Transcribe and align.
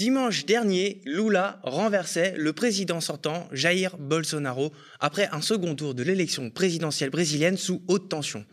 Dimanche 0.00 0.46
dernier, 0.46 1.02
Lula 1.04 1.60
renversait 1.62 2.32
le 2.38 2.54
président 2.54 3.02
sortant 3.02 3.46
Jair 3.52 3.98
Bolsonaro 3.98 4.72
après 4.98 5.28
un 5.30 5.42
second 5.42 5.74
tour 5.74 5.92
de 5.92 6.02
l'élection 6.02 6.48
présidentielle 6.48 7.10
brésilienne 7.10 7.58
sous 7.58 7.82
haute 7.86 8.08
tension. 8.08 8.46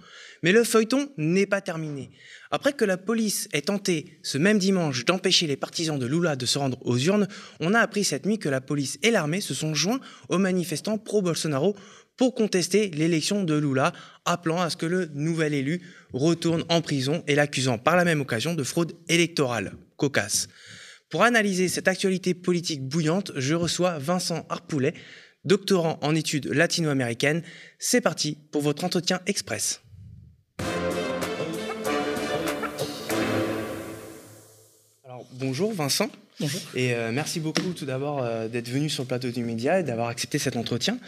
Mais 0.44 0.52
le 0.52 0.66
feuilleton 0.66 1.10
n'est 1.16 1.46
pas 1.46 1.62
terminé. 1.62 2.10
Après 2.52 2.74
que 2.74 2.84
la 2.84 2.98
police 2.98 3.48
ait 3.54 3.62
tenté 3.62 4.20
ce 4.24 4.38
même 4.38 4.60
dimanche 4.60 5.06
d'empêcher 5.06 5.48
les 5.48 5.56
partisans 5.56 5.98
de 5.98 6.06
Lula 6.06 6.36
de 6.36 6.46
se 6.46 6.60
rendre 6.60 6.80
aux 6.82 6.98
urnes, 6.98 7.30
on 7.62 7.74
a 7.74 7.80
appris 7.80 8.04
cette 8.04 8.26
nuit 8.26 8.40
que 8.40 8.50
la 8.50 8.60
police 8.60 9.00
et 9.02 9.10
l'armée 9.10 9.40
se 9.40 9.54
sont 9.54 9.74
joints 9.74 10.02
aux 10.28 10.40
manifestants 10.40 10.98
pro-Bolsonaro 10.98 11.78
pour 12.18 12.36
contester 12.36 12.90
l'élection 12.90 13.46
de 13.46 13.54
Lula, 13.54 13.94
appelant 14.26 14.60
à 14.60 14.70
ce 14.70 14.76
que 14.76 14.86
le 14.86 15.10
nouvel 15.14 15.54
élu 15.54 15.82
retourne 16.12 16.66
en 16.68 16.82
prison 16.82 17.24
et 17.26 17.36
l'accusant 17.36 17.78
par 17.78 17.96
la 17.96 18.04
même 18.04 18.20
occasion 18.20 18.54
de 18.54 18.64
fraude 18.64 18.92
électorale. 19.08 19.78
Cocasse. 19.96 20.50
Pour 21.10 21.24
analyser 21.24 21.70
cette 21.70 21.88
actualité 21.88 22.34
politique 22.34 22.84
bouillante, 22.84 23.32
je 23.38 23.56
reçois 23.56 23.98
Vincent 23.98 24.46
Harpoulet, 24.50 24.94
doctorant 25.46 25.98
en 26.02 26.14
études 26.14 26.48
latino-américaines. 26.48 27.44
C'est 27.80 28.02
parti 28.02 28.38
pour 28.52 28.62
votre 28.62 28.84
entretien 28.84 29.22
express. 29.26 29.82
Alors, 35.06 35.26
bonjour 35.40 35.72
Vincent. 35.74 36.10
Bonjour. 36.42 36.60
Et 36.76 36.94
euh, 36.94 37.12
merci 37.14 37.40
beaucoup 37.40 37.72
tout 37.72 37.86
d'abord 37.86 38.22
euh, 38.22 38.50
d'être 38.50 38.68
venu 38.68 38.90
sur 38.90 39.04
le 39.04 39.08
plateau 39.08 39.30
du 39.30 39.46
média 39.46 39.80
et 39.80 39.84
d'avoir 39.84 40.10
accepté 40.10 40.38
cet 40.40 40.58
entretien. 40.58 41.00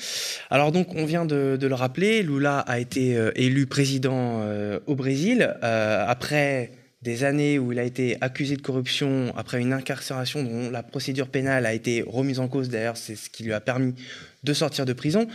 Alors 0.50 0.72
donc 0.72 0.96
on 0.96 1.06
vient 1.06 1.26
de, 1.26 1.58
de 1.60 1.68
le 1.68 1.76
rappeler, 1.76 2.24
Lula 2.24 2.60
a 2.60 2.80
été 2.80 3.18
euh, 3.18 3.32
élu 3.36 3.68
président 3.68 4.42
au 4.88 4.96
Brésil 4.96 5.56
après 5.62 6.72
des 7.02 7.24
années 7.24 7.60
où 7.60 7.72
il 7.72 7.80
a 7.80 7.84
été 7.84 8.18
accusé 8.22 8.58
de 8.58 8.62
corruption, 8.62 9.34
après 9.38 9.62
une 9.62 9.72
incarcération 9.72 10.44
dont 10.44 10.70
la 10.70 10.84
procédure 10.84 11.30
pénale 11.30 11.66
a 11.66 11.74
été 11.74 12.04
remise 12.06 12.40
en 12.40 12.48
cause, 12.48 12.70
d'ailleurs 12.70 12.98
c'est 12.98 13.16
ce 13.16 13.30
qui 13.30 13.44
lui 13.44 13.54
a 13.54 13.62
permis 13.62 13.96
de 14.44 14.54
sortir 14.54 14.86
de 14.86 14.94
prison, 14.94 15.28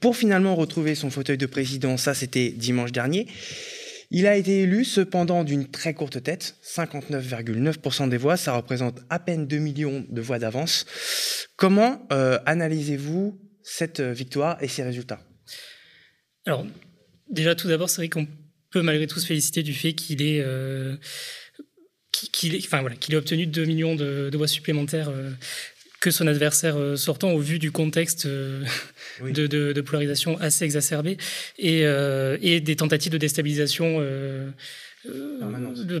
pour 0.00 0.16
finalement 0.16 0.54
retrouver 0.54 0.94
son 0.94 1.10
fauteuil 1.10 1.38
de 1.38 1.46
président, 1.46 1.96
ça 1.96 2.14
c'était 2.14 2.50
dimanche 2.50 2.92
dernier. 2.92 3.26
Il 4.10 4.26
a 4.26 4.36
été 4.36 4.60
élu 4.62 4.84
cependant 4.84 5.44
d'une 5.44 5.66
très 5.68 5.92
courte 5.92 6.22
tête, 6.22 6.56
59,9% 6.64 8.08
des 8.08 8.16
voix, 8.16 8.36
ça 8.36 8.54
représente 8.54 9.00
à 9.10 9.18
peine 9.18 9.46
2 9.46 9.58
millions 9.58 10.06
de 10.08 10.20
voix 10.22 10.38
d'avance. 10.38 10.86
Comment 11.56 12.06
euh, 12.12 12.38
analysez-vous 12.46 13.38
cette 13.62 14.00
victoire 14.00 14.56
et 14.62 14.68
ces 14.68 14.82
résultats? 14.82 15.20
Alors, 16.46 16.64
déjà, 17.28 17.54
tout 17.54 17.68
d'abord, 17.68 17.90
c'est 17.90 18.00
vrai 18.00 18.08
qu'on 18.08 18.26
peut 18.70 18.82
malgré 18.82 19.06
tout 19.06 19.18
se 19.20 19.26
féliciter 19.26 19.62
du 19.62 19.72
fait 19.74 19.92
qu'il 19.94 20.22
ait, 20.22 20.40
euh, 20.44 20.96
qu'il 22.12 22.54
ait, 22.54 22.60
enfin, 22.64 22.80
voilà, 22.80 22.96
qu'il 22.96 23.14
ait 23.14 23.18
obtenu 23.18 23.46
2 23.46 23.64
millions 23.64 23.94
de, 23.94 24.28
de 24.30 24.36
voix 24.36 24.48
supplémentaires 24.48 25.08
euh, 25.08 25.30
que 26.00 26.10
son 26.10 26.26
adversaire 26.26 26.76
euh, 26.76 26.96
sortant 26.96 27.32
au 27.32 27.38
vu 27.40 27.58
du 27.58 27.70
contexte 27.72 28.26
euh, 28.26 28.64
Oui. 29.20 29.32
de, 29.32 29.46
de- 29.48 29.72
de 29.72 29.80
polarisation 29.80 30.38
assez 30.40 30.64
exacerbé 30.64 31.16
et, 31.58 31.80
et 32.40 32.60
des 32.60 32.76
tentatives 32.76 33.10
de 33.10 33.18
déstabilisation 33.18 34.00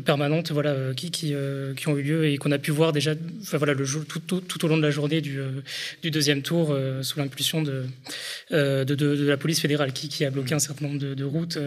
Permanente. 0.04 0.52
voilà 0.52 0.76
qui, 0.96 1.10
qui, 1.10 1.34
qui 1.76 1.88
ont 1.88 1.96
eu 1.96 2.02
lieu 2.02 2.26
et 2.26 2.36
qu'on 2.36 2.52
a 2.52 2.58
pu 2.58 2.70
voir 2.70 2.92
déjà 2.92 3.14
enfin 3.42 3.56
voilà 3.58 3.74
le 3.74 3.84
jour 3.84 4.04
tout, 4.06 4.20
tout, 4.20 4.40
tout 4.40 4.64
au 4.64 4.68
long 4.68 4.76
de 4.76 4.82
la 4.82 4.90
journée 4.90 5.20
du, 5.20 5.38
du 6.02 6.10
deuxième 6.12 6.42
tour 6.42 6.76
sous 7.02 7.18
l'impulsion 7.18 7.62
de, 7.62 7.84
de, 8.50 9.24
la 9.26 9.36
police 9.36 9.60
fédérale 9.60 9.92
qui, 9.92 10.08
qui 10.08 10.24
a 10.24 10.30
bloqué 10.30 10.54
un 10.54 10.58
certain 10.58 10.86
nombre 10.86 10.98
de, 10.98 11.24
routes 11.24 11.58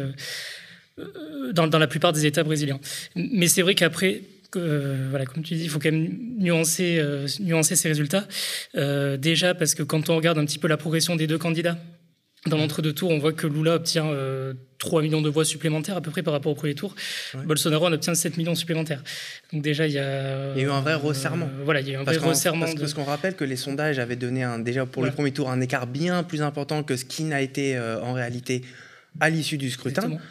dans, 1.53 1.67
dans 1.67 1.79
la 1.79 1.87
plupart 1.87 2.13
des 2.13 2.25
États 2.25 2.43
brésiliens. 2.43 2.79
Mais 3.15 3.47
c'est 3.47 3.61
vrai 3.61 3.75
qu'après, 3.75 4.21
euh, 4.55 5.07
voilà, 5.09 5.25
comme 5.25 5.43
tu 5.43 5.55
dis, 5.55 5.63
il 5.63 5.69
faut 5.69 5.79
quand 5.79 5.91
même 5.91 6.09
nuancer, 6.37 6.97
euh, 6.99 7.27
nuancer 7.39 7.75
ces 7.75 7.87
résultats. 7.87 8.27
Euh, 8.75 9.17
déjà 9.17 9.53
parce 9.53 9.75
que 9.75 9.83
quand 9.83 10.09
on 10.09 10.15
regarde 10.15 10.37
un 10.37 10.45
petit 10.45 10.59
peu 10.59 10.67
la 10.67 10.77
progression 10.77 11.15
des 11.15 11.27
deux 11.27 11.37
candidats, 11.37 11.77
dans 12.47 12.57
l'entre-deux 12.57 12.93
tours, 12.93 13.11
on 13.11 13.19
voit 13.19 13.33
que 13.33 13.45
Lula 13.45 13.75
obtient 13.75 14.07
euh, 14.07 14.53
3 14.79 15.03
millions 15.03 15.21
de 15.21 15.29
voix 15.29 15.45
supplémentaires 15.45 15.95
à 15.95 16.01
peu 16.01 16.09
près 16.09 16.23
par 16.23 16.33
rapport 16.33 16.51
au 16.51 16.55
premier 16.55 16.73
tour. 16.73 16.95
Ouais. 17.35 17.45
Bolsonaro 17.45 17.85
en 17.85 17.93
obtient 17.93 18.15
7 18.15 18.35
millions 18.37 18.55
supplémentaires. 18.55 19.03
Donc 19.53 19.61
déjà, 19.61 19.85
il 19.85 19.93
y 19.93 19.99
a... 19.99 20.51
Il 20.55 20.57
y 20.61 20.63
a 20.65 20.67
eu 20.67 20.71
un 20.71 20.81
vrai 20.81 20.95
resserrement. 20.95 21.45
euh, 21.45 21.63
voilà, 21.63 21.81
il 21.81 21.87
y 21.87 21.91
a 21.91 21.93
eu 21.93 21.97
un 21.97 22.03
Parce 22.03 22.17
vrai 22.17 22.29
resserrement. 22.29 22.61
parce, 22.65 22.73
de- 22.73 22.79
parce 22.79 22.95
qu'on 22.95 23.03
rappelle 23.03 23.35
que 23.35 23.43
les 23.43 23.55
sondages 23.57 23.99
avaient 23.99 24.15
donné 24.15 24.41
un, 24.41 24.57
déjà 24.57 24.87
pour 24.87 25.03
le 25.03 25.11
premier 25.11 25.31
tour 25.31 25.51
un 25.51 25.61
écart 25.61 25.85
bien 25.85 26.23
plus 26.23 26.41
important 26.41 26.81
que 26.81 26.95
ce 26.97 27.05
qui 27.05 27.25
n'a 27.25 27.41
été 27.41 27.77
euh, 27.77 28.01
en 28.01 28.13
réalité 28.13 28.63
à 29.19 29.29
l'issue 29.29 29.59
du 29.59 29.69
scrutin. 29.69 30.01
Exactement. 30.01 30.21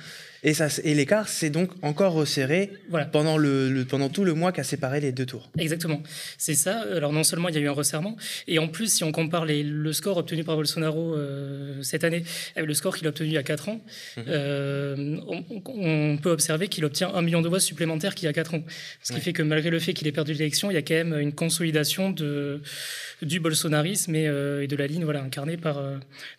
Et, 0.43 0.55
ça, 0.55 0.69
et 0.85 0.95
l'écart 0.95 1.29
s'est 1.29 1.51
donc 1.51 1.71
encore 1.83 2.15
resserré 2.15 2.71
Voilà. 2.89 3.05
pendant, 3.05 3.37
le, 3.37 3.69
le- 3.71 3.85
pendant 3.85 4.09
tout 4.09 4.25
le 4.25 4.33
mois 4.33 4.53
qui 4.53 4.61
a 4.61 4.65
séparé 4.65 4.99
les 5.01 5.13
deux 5.13 5.27
tours. 5.27 5.51
Exactement, 5.59 6.03
c'est 6.39 6.55
ça. 6.55 6.81
Alors 6.97 7.13
non 7.13 7.25
seulement 7.25 7.49
il 7.51 7.55
y 7.55 7.59
a 7.59 7.61
eu 7.61 7.69
un 7.69 7.73
resserrement, 7.73 8.17
et 8.49 8.59
en 8.59 8.67
plus 8.69 8.91
si 8.91 9.05
on 9.05 9.13
compare 9.13 9.45
les- 9.45 9.63
le 9.63 9.93
score 9.93 10.17
obtenu 10.17 10.43
par 10.43 10.57
Bolsonaro 10.57 11.15
euh, 11.15 11.83
cette 11.83 12.05
année 12.05 12.25
avec 12.57 12.67
le 12.67 12.73
score 12.75 12.97
qu'il 12.97 13.07
a 13.07 13.11
obtenu 13.11 13.29
il 13.29 13.35
y 13.35 13.39
a 13.39 13.43
4 13.43 13.69
ans, 13.69 13.85
Mhm. 14.17 14.25
euh, 14.29 15.17
on, 15.29 15.45
on 15.67 16.17
peut 16.17 16.31
observer 16.31 16.69
qu'il 16.69 16.87
obtient 16.87 17.13
un 17.15 17.21
million 17.21 17.43
de 17.43 17.49
voix 17.49 17.61
supplémentaires 17.61 18.15
qu'il 18.15 18.25
y 18.25 18.29
a 18.29 18.33
4 18.33 18.55
ans. 18.55 18.65
Ce 19.03 19.09
qui 19.13 19.19
Ouais. 19.19 19.21
fait 19.21 19.33
que 19.35 19.43
malgré 19.43 19.69
le 19.69 19.79
fait 19.79 19.93
qu'il 19.93 20.09
ait 20.09 20.13
perdu 20.13 20.33
l'élection, 20.33 20.71
il 20.71 20.75
y 20.75 20.79
a 20.79 20.83
quand 20.83 20.95
même 20.95 21.19
une 21.21 21.33
consolidation 21.35 22.11
de, 22.11 22.63
du 23.21 23.41
bolsonarisme 23.41 24.15
et, 24.15 24.27
euh, 24.27 24.63
et 24.63 24.67
de 24.69 24.77
la 24.77 24.87
ligne 24.87 25.05
voilà, 25.05 25.21
incarnée 25.23 25.59
par, 25.59 25.83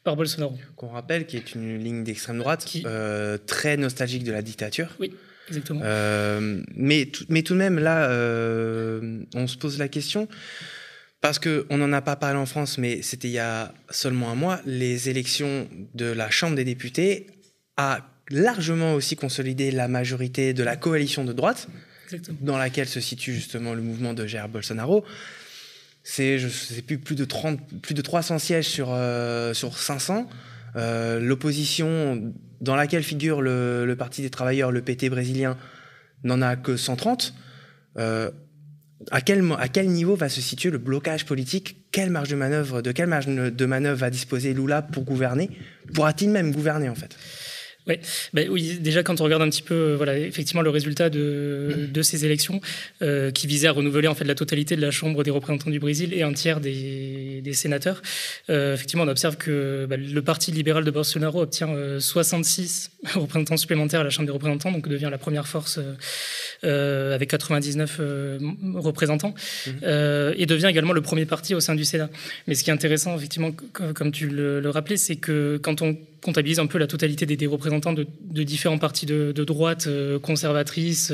par 0.03 0.15
Bolsonaro. 0.15 0.57
Qu'on 0.75 0.87
rappelle 0.89 1.27
qui 1.27 1.37
est 1.37 1.53
une 1.53 1.77
ligne 1.83 2.03
d'extrême 2.03 2.39
droite 2.39 2.65
Qui- 2.65 2.83
très 3.45 3.77
nostalgique 3.77 3.90
de 3.95 4.31
la 4.31 4.41
dictature. 4.41 4.97
Exactement. 5.47 5.81
Euh, 5.83 6.61
mais, 6.75 7.05
tout- 7.07 7.25
mais 7.29 7.41
tout 7.43 7.53
de 7.53 7.59
même, 7.59 7.77
là, 7.79 8.09
euh, 8.09 9.23
on 9.35 9.47
se 9.47 9.57
pose 9.57 9.77
la 9.79 9.87
question, 9.87 10.27
parce 11.19 11.39
qu'on 11.39 11.77
n'en 11.77 11.91
a 11.93 12.01
pas 12.01 12.15
parlé 12.15 12.37
en 12.37 12.45
France, 12.45 12.77
mais 12.77 13.01
c'était 13.01 13.27
il 13.27 13.33
y 13.33 13.39
a 13.39 13.73
seulement 13.89 14.31
un 14.31 14.35
mois, 14.35 14.59
les 14.65 15.09
élections 15.09 15.67
de 15.93 16.05
la 16.05 16.29
Chambre 16.29 16.55
des 16.55 16.63
députés 16.63 17.27
a 17.77 18.07
largement 18.29 18.93
aussi 18.93 19.15
consolidé 19.15 19.71
la 19.71 19.87
majorité 19.87 20.53
de 20.53 20.63
la 20.63 20.77
coalition 20.77 21.25
de 21.25 21.33
droite, 21.33 21.67
Exactement. 22.05 22.37
dans 22.41 22.57
laquelle 22.57 22.87
se 22.87 22.99
situe 23.01 23.33
justement 23.33 23.73
le 23.73 23.81
mouvement 23.81 24.13
de 24.13 24.25
Jair 24.25 24.47
Bolsonaro. 24.47 25.03
C'est, 26.03 26.39
je 26.39 26.47
sais 26.47 26.81
plus, 26.81 26.97
plus 26.97 27.15
de 27.15 27.25
30, 27.25 27.59
plus 27.81 27.93
de 27.93 28.01
300 28.01 28.39
sièges 28.39 28.67
sur, 28.67 28.87
euh, 28.91 29.53
sur 29.53 29.77
500. 29.77 30.27
Euh, 30.75 31.19
L'opposition 31.19 32.33
dans 32.61 32.75
laquelle 32.75 33.03
figure 33.03 33.41
le, 33.41 33.93
Parti 33.97 34.21
des 34.21 34.29
travailleurs, 34.29 34.71
le 34.71 34.81
PT 34.81 35.09
brésilien, 35.09 35.57
n'en 36.23 36.41
a 36.41 36.55
que 36.55 36.77
130. 36.77 37.33
Euh, 37.97 38.31
à, 39.09 39.21
quel, 39.21 39.43
à 39.59 39.67
quel 39.67 39.89
niveau 39.89 40.15
va 40.15 40.29
se 40.29 40.41
situer 40.41 40.69
le 40.69 40.77
blocage 40.77 41.25
politique? 41.25 41.77
Quelle 41.91 42.11
marge 42.11 42.29
de 42.29 42.35
manœuvre, 42.35 42.81
de 42.81 42.91
quelle 42.91 43.07
marge 43.07 43.27
de 43.27 43.65
manœuvre 43.65 43.99
va 43.99 44.09
disposer 44.09 44.53
Lula 44.53 44.81
pour 44.81 45.03
gouverner? 45.03 45.49
Pourra-t-il 45.93 46.29
même 46.29 46.51
gouverner 46.51 46.87
en 46.87 46.95
fait? 46.95 47.17
Ben 47.87 48.47
oui, 48.49 48.77
déjà 48.79 49.01
quand 49.01 49.21
on 49.21 49.23
regarde 49.23 49.41
un 49.41 49.49
petit 49.49 49.63
peu, 49.63 49.73
euh, 49.73 49.95
voilà, 49.95 50.17
effectivement 50.17 50.61
le 50.61 50.69
résultat 50.69 51.09
de, 51.09 52.01
ces 52.01 52.25
élections, 52.25 52.61
euh, 53.01 53.31
qui 53.31 53.47
visait 53.47 53.67
à 53.67 53.71
renouveler 53.71 54.07
en 54.07 54.15
fait 54.15 54.23
la 54.23 54.35
totalité 54.35 54.75
de 54.75 54.81
la 54.81 54.91
Chambre 54.91 55.23
des 55.23 55.31
représentants 55.31 55.71
du 55.71 55.79
Brésil 55.79 56.13
et 56.13 56.21
un 56.21 56.33
tiers 56.33 56.59
des, 56.59 57.41
sénateurs, 57.53 58.01
euh, 58.49 58.75
effectivement 58.75 59.03
on 59.03 59.07
observe 59.07 59.35
que 59.35 59.85
bah, 59.89 59.97
le 59.97 60.21
Parti 60.21 60.51
libéral 60.51 60.85
de 60.85 60.91
Bolsonaro 60.91 61.41
obtient 61.41 61.69
euh, 61.69 61.99
66 61.99 62.91
représentants 63.15 63.57
supplémentaires 63.57 64.01
à 64.01 64.03
la 64.03 64.09
Chambre 64.09 64.27
des 64.27 64.31
représentants, 64.33 64.71
donc 64.71 64.87
devient 64.87 65.09
la 65.11 65.17
première 65.17 65.47
force 65.47 65.77
euh, 65.79 65.93
euh, 66.63 67.15
avec 67.15 67.29
99 67.29 67.97
euh, 67.99 68.39
représentants, 68.75 69.33
Mhm. 69.67 69.73
euh, 69.83 70.33
et 70.37 70.45
devient 70.45 70.67
également 70.67 70.93
le 70.93 71.01
premier 71.01 71.25
parti 71.25 71.55
au 71.55 71.59
sein 71.59 71.75
du 71.75 71.83
Sénat. 71.85 72.09
Mais 72.47 72.55
ce 72.55 72.63
qui 72.63 72.69
est 72.69 72.73
intéressant, 72.73 73.15
effectivement, 73.17 73.51
co- 73.51 73.93
comme 73.93 74.11
tu 74.11 74.27
le, 74.27 74.59
le 74.59 74.69
rappelais, 74.69 74.97
c'est 74.97 75.15
que 75.15 75.57
quand 75.61 75.81
on 75.81 75.97
comptabilise 76.21 76.59
un 76.59 76.67
peu 76.67 76.77
la 76.77 76.85
totalité 76.85 77.25
des, 77.25 77.35
des 77.35 77.47
représentants 77.47 77.93
de, 77.93 78.05
de 78.29 78.43
différents 78.43 78.77
partis 78.77 79.07
de, 79.07 79.31
de 79.31 79.43
droite, 79.43 79.87
conservatrices, 80.21 81.11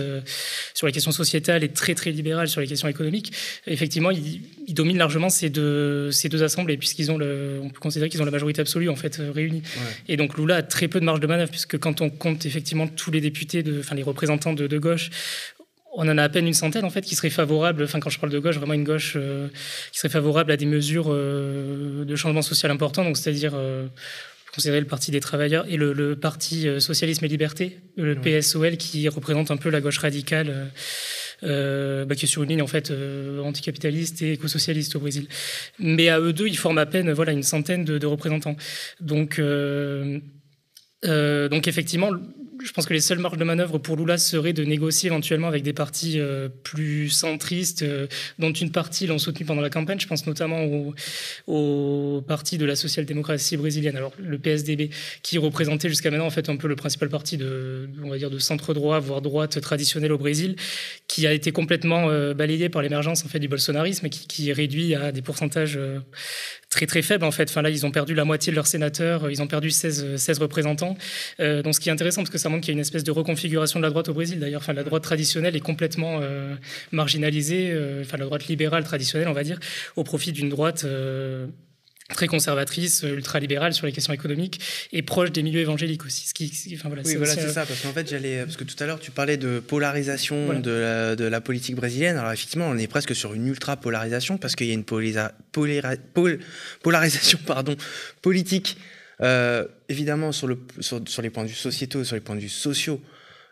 sur 0.74 0.86
les 0.88 0.94
questions 0.94 1.12
sociétales 1.12 1.64
et 1.64 1.70
très 1.70 1.96
très 1.96 2.12
libérales 2.12 2.48
sur 2.50 2.62
les 2.62 2.68
questions 2.68 2.88
économiques, 2.90 3.32
effectivement, 3.68 4.12
ils, 4.12 4.42
ils 4.68 4.74
dominent 4.74 4.98
largement 4.98 5.30
ces 5.30 5.50
deux, 5.50 6.12
ces 6.12 6.28
deux 6.30 6.44
assemblées, 6.44 6.78
puisqu'ils 6.78 7.10
ont 7.12 7.18
le, 7.18 7.60
on 7.64 7.70
peut 7.70 7.80
considérer 7.80 8.10
qu'ils 8.10 8.22
ont 8.22 8.26
la 8.26 8.32
majorité 8.32 8.62
absolue 8.62 8.90
en 8.90 8.96
fait 8.98 9.20
réunie. 9.34 9.64
Et 10.10 10.18
donc 10.18 10.38
Lula 10.38 10.58
a 10.58 10.62
très 10.62 10.88
peu 10.90 11.00
de 11.00 11.06
marge 11.06 11.20
de 11.22 11.28
manœuvre, 11.28 11.50
puisque 11.52 11.77
quand 11.78 12.02
on 12.02 12.10
compte 12.10 12.46
effectivement 12.46 12.88
tous 12.88 13.12
les 13.12 13.22
députés, 13.22 13.64
de, 13.64 13.80
enfin 13.80 13.96
les 13.96 14.04
représentants 14.04 14.54
de, 14.54 14.68
de 14.68 14.78
gauche, 14.78 15.10
on 16.00 16.08
en 16.08 16.18
a 16.18 16.24
à 16.24 16.30
peine 16.30 16.46
une 16.46 16.54
centaine 16.54 16.86
en 16.86 16.90
fait 16.92 17.02
qui 17.02 17.16
seraient 17.16 17.32
favorables, 17.32 17.84
enfin 17.84 18.00
quand 18.00 18.12
je 18.12 18.20
parle 18.20 18.32
de 18.32 18.38
gauche, 18.40 18.58
vraiment 18.58 18.74
une 18.74 18.84
gauche 18.84 19.14
euh, 19.16 19.48
qui 19.92 19.98
serait 20.00 20.10
favorable 20.10 20.52
à 20.52 20.58
des 20.58 20.68
mesures 20.68 21.08
euh, 21.10 22.06
de 22.06 22.16
changement 22.16 22.44
social 22.44 22.72
important, 22.72 23.04
donc 23.04 23.18
c'est-à-dire 23.18 23.54
euh, 23.56 23.88
considérer 24.54 24.80
le 24.80 24.86
Parti 24.86 25.10
des 25.10 25.20
travailleurs 25.20 25.66
et 25.68 25.76
le, 25.76 25.94
le 25.94 26.16
Parti 26.16 26.68
socialisme 26.80 27.26
et 27.26 27.28
liberté, 27.28 27.80
le 27.96 28.14
Ouais. 28.14 28.40
PSOL 28.42 28.78
qui 28.78 29.08
représente 29.10 29.50
un 29.50 29.58
peu 29.58 29.70
la 29.70 29.82
gauche 29.82 29.98
radicale. 29.98 30.72
bah, 31.44 32.16
qui 32.16 32.26
est 32.26 32.28
sur 32.28 32.42
une 32.44 32.50
ligne 32.50 32.62
en 32.64 32.68
fait 32.68 32.92
anticapitaliste 33.44 34.22
et 34.24 34.34
éco-socialiste 34.34 34.96
au 34.96 35.00
Brésil. 35.00 35.28
Mais 35.78 36.10
à 36.10 36.20
eux 36.20 36.34
deux, 36.34 36.48
ils 36.48 36.58
forment 36.58 36.80
à 36.80 36.88
peine 36.88 37.12
voilà 37.12 37.32
une 37.32 37.44
centaine 37.44 37.86
de, 37.86 38.00
de 38.00 38.08
représentants. 38.08 38.56
Donc 39.00 39.40
euh, 41.06 41.50
donc 41.50 41.68
effectivement, 41.68 42.12
je 42.64 42.72
pense 42.72 42.86
que 42.86 42.94
les 42.94 43.02
seules 43.02 43.20
marges 43.20 43.38
de 43.38 43.44
manœuvre 43.44 43.78
pour 43.78 43.98
Lula 43.98 44.18
seraient 44.18 44.54
de 44.54 44.64
négocier 44.64 45.08
éventuellement 45.08 45.48
avec 45.48 45.64
des 45.64 45.74
partis 45.74 46.20
euh, 46.20 46.50
plus 46.64 47.10
centristes, 47.10 47.84
euh, 47.84 48.08
dont 48.40 48.52
une 48.52 48.72
partie 48.72 49.08
l'ont 49.08 49.18
soutenu 49.18 49.46
pendant 49.46 49.62
la 49.62 49.70
campagne. 49.70 50.00
Je 50.00 50.08
pense 50.08 50.26
notamment 50.26 50.64
au, 50.64 50.94
au 51.48 52.22
parti 52.22 52.58
de 52.58 52.66
la 52.66 52.76
social-démocratie 52.76 53.58
brésilienne, 53.58 53.96
alors 53.96 54.14
le 54.18 54.38
PSDB, 54.38 54.90
qui 55.24 55.38
représentait 55.38 55.90
jusqu'à 55.90 56.12
maintenant 56.12 56.26
en 56.26 56.32
fait 56.32 56.50
un 56.50 56.56
peu 56.56 56.68
le 56.68 56.76
principal 56.76 57.10
parti 57.10 57.38
de, 57.38 57.90
on 58.04 58.10
va 58.10 58.18
dire, 58.18 58.30
de 58.30 58.40
centre 58.40 58.74
droit, 58.74 59.00
voire 59.00 59.22
droite 59.22 59.60
traditionnelle 59.62 60.12
au 60.12 60.18
Brésil, 60.18 60.56
qui 61.08 61.28
a 61.28 61.34
été 61.34 61.52
complètement 61.52 62.10
euh, 62.10 62.34
balayé 62.34 62.70
par 62.70 62.82
l'émergence 62.82 63.26
en 63.26 63.28
fait 63.28 63.40
du 63.40 63.48
bolsonarisme, 63.48 64.10
qui, 64.10 64.28
qui 64.28 64.50
est 64.50 64.54
réduit 64.54 64.96
à 64.96 65.12
des 65.12 65.22
pourcentages 65.22 65.80
très 66.70 66.86
très 66.86 67.02
faible 67.02 67.26
en 67.26 67.32
fait. 67.32 67.50
Enfin 67.50 67.62
là, 67.62 67.70
ils 67.70 67.86
ont 67.86 67.92
perdu 67.92 68.14
la 68.14 68.26
moitié 68.26 68.52
de 68.52 68.56
leurs 68.56 68.68
sénateurs, 68.68 69.30
ils 69.30 69.42
ont 69.42 69.48
perdu 69.48 69.72
16, 69.72 70.16
16 70.18 70.40
représentants. 70.40 70.98
Donc 71.40 71.76
ce 71.76 71.80
qui 71.80 71.90
est 71.90 71.92
intéressant 71.92 72.22
parce 72.22 72.30
que 72.30 72.38
ça 72.38 72.47
montre 72.50 72.62
qu'il 72.62 72.70
y 72.70 72.76
a 72.76 72.78
une 72.78 72.82
espèce 72.82 73.04
de 73.04 73.12
reconfiguration 73.12 73.80
de 73.80 73.84
la 73.84 73.90
droite 73.90 74.10
au 74.10 74.14
Brésil. 74.14 74.40
D'ailleurs, 74.40 74.62
enfin 74.62 74.74
la 74.74 74.84
droite 74.84 75.04
traditionnelle 75.04 75.56
est 75.56 75.62
complètement 75.62 76.20
euh, 76.22 76.56
marginalisée, 76.92 77.72
euh, 77.72 78.02
enfin 78.02 78.18
la 78.18 78.26
droite 78.26 78.48
libérale 78.48 78.84
traditionnelle, 78.84 79.28
on 79.28 79.34
va 79.34 79.44
dire, 79.44 79.60
au 79.96 80.04
profit 80.04 80.32
d'une 80.32 80.50
droite 80.50 80.86
très 82.14 82.28
conservatrice, 82.28 83.04
ultra-libérale 83.04 83.74
sur 83.74 83.86
les 83.86 83.92
questions 83.92 84.14
économiques 84.14 84.62
et 84.94 85.02
proche 85.02 85.32
des 85.32 85.44
milieux 85.44 85.60
évangéliques 85.60 86.06
aussi. 86.06 86.28
Ce 86.28 86.34
qui, 86.34 86.50
enfin, 86.74 86.88
voilà, 86.88 87.04
oui, 87.06 87.16
voilà, 87.16 87.34
c'est 87.34 87.50
ça. 87.50 87.66
Parce 87.66 87.82
qu'en 87.82 87.92
fait, 87.92 88.10
j'allais, 88.10 88.44
parce 88.44 88.56
que 88.56 88.64
tout 88.64 88.82
à 88.82 88.86
l'heure, 88.86 89.00
tu 89.00 89.12
parlais 89.12 89.38
de 89.38 89.60
polarisation 89.60 90.60
de, 90.60 90.72
la, 90.72 91.16
de, 91.16 91.26
la, 91.26 91.42
politique 91.42 91.76
brésilienne. 91.76 92.18
Alors 92.18 92.32
effectivement, 92.32 92.70
on 92.70 92.78
est 92.78 92.88
presque 92.88 93.16
sur 93.16 93.34
une 93.34 93.48
ultra-polarisation 93.48 94.38
parce 94.38 94.56
qu'il 94.56 94.68
y 94.68 94.72
a 94.72 94.74
une 94.74 94.86
polarisation, 94.86 97.40
pardon, 97.46 97.76
politique. 98.22 98.78
Euh, 99.22 99.66
évidemment, 99.90 100.32
sur, 100.32 100.48
le, 100.48 100.60
sur, 100.80 101.02
sur, 101.08 101.22
les 101.22 101.30
points 101.30 101.44
de 101.44 101.50
vue 101.50 101.56
sociétaux, 101.56 102.04
sur 102.04 102.16
les 102.16 102.22
points 102.22 102.36
de 102.36 102.42
vue 102.42 102.50
sociaux, 102.50 103.02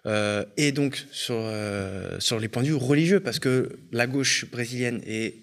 euh, 0.06 0.46
et 0.58 0.72
donc 0.72 1.06
sur, 1.12 1.36
euh, 1.38 2.20
sur 2.20 2.40
les 2.40 2.48
points 2.48 2.62
de 2.62 2.68
vue 2.68 2.76
religieux, 2.76 3.20
parce 3.20 3.40
que 3.40 3.80
la 3.92 4.06
gauche 4.06 4.46
brésilienne 4.52 5.02
est 5.08 5.36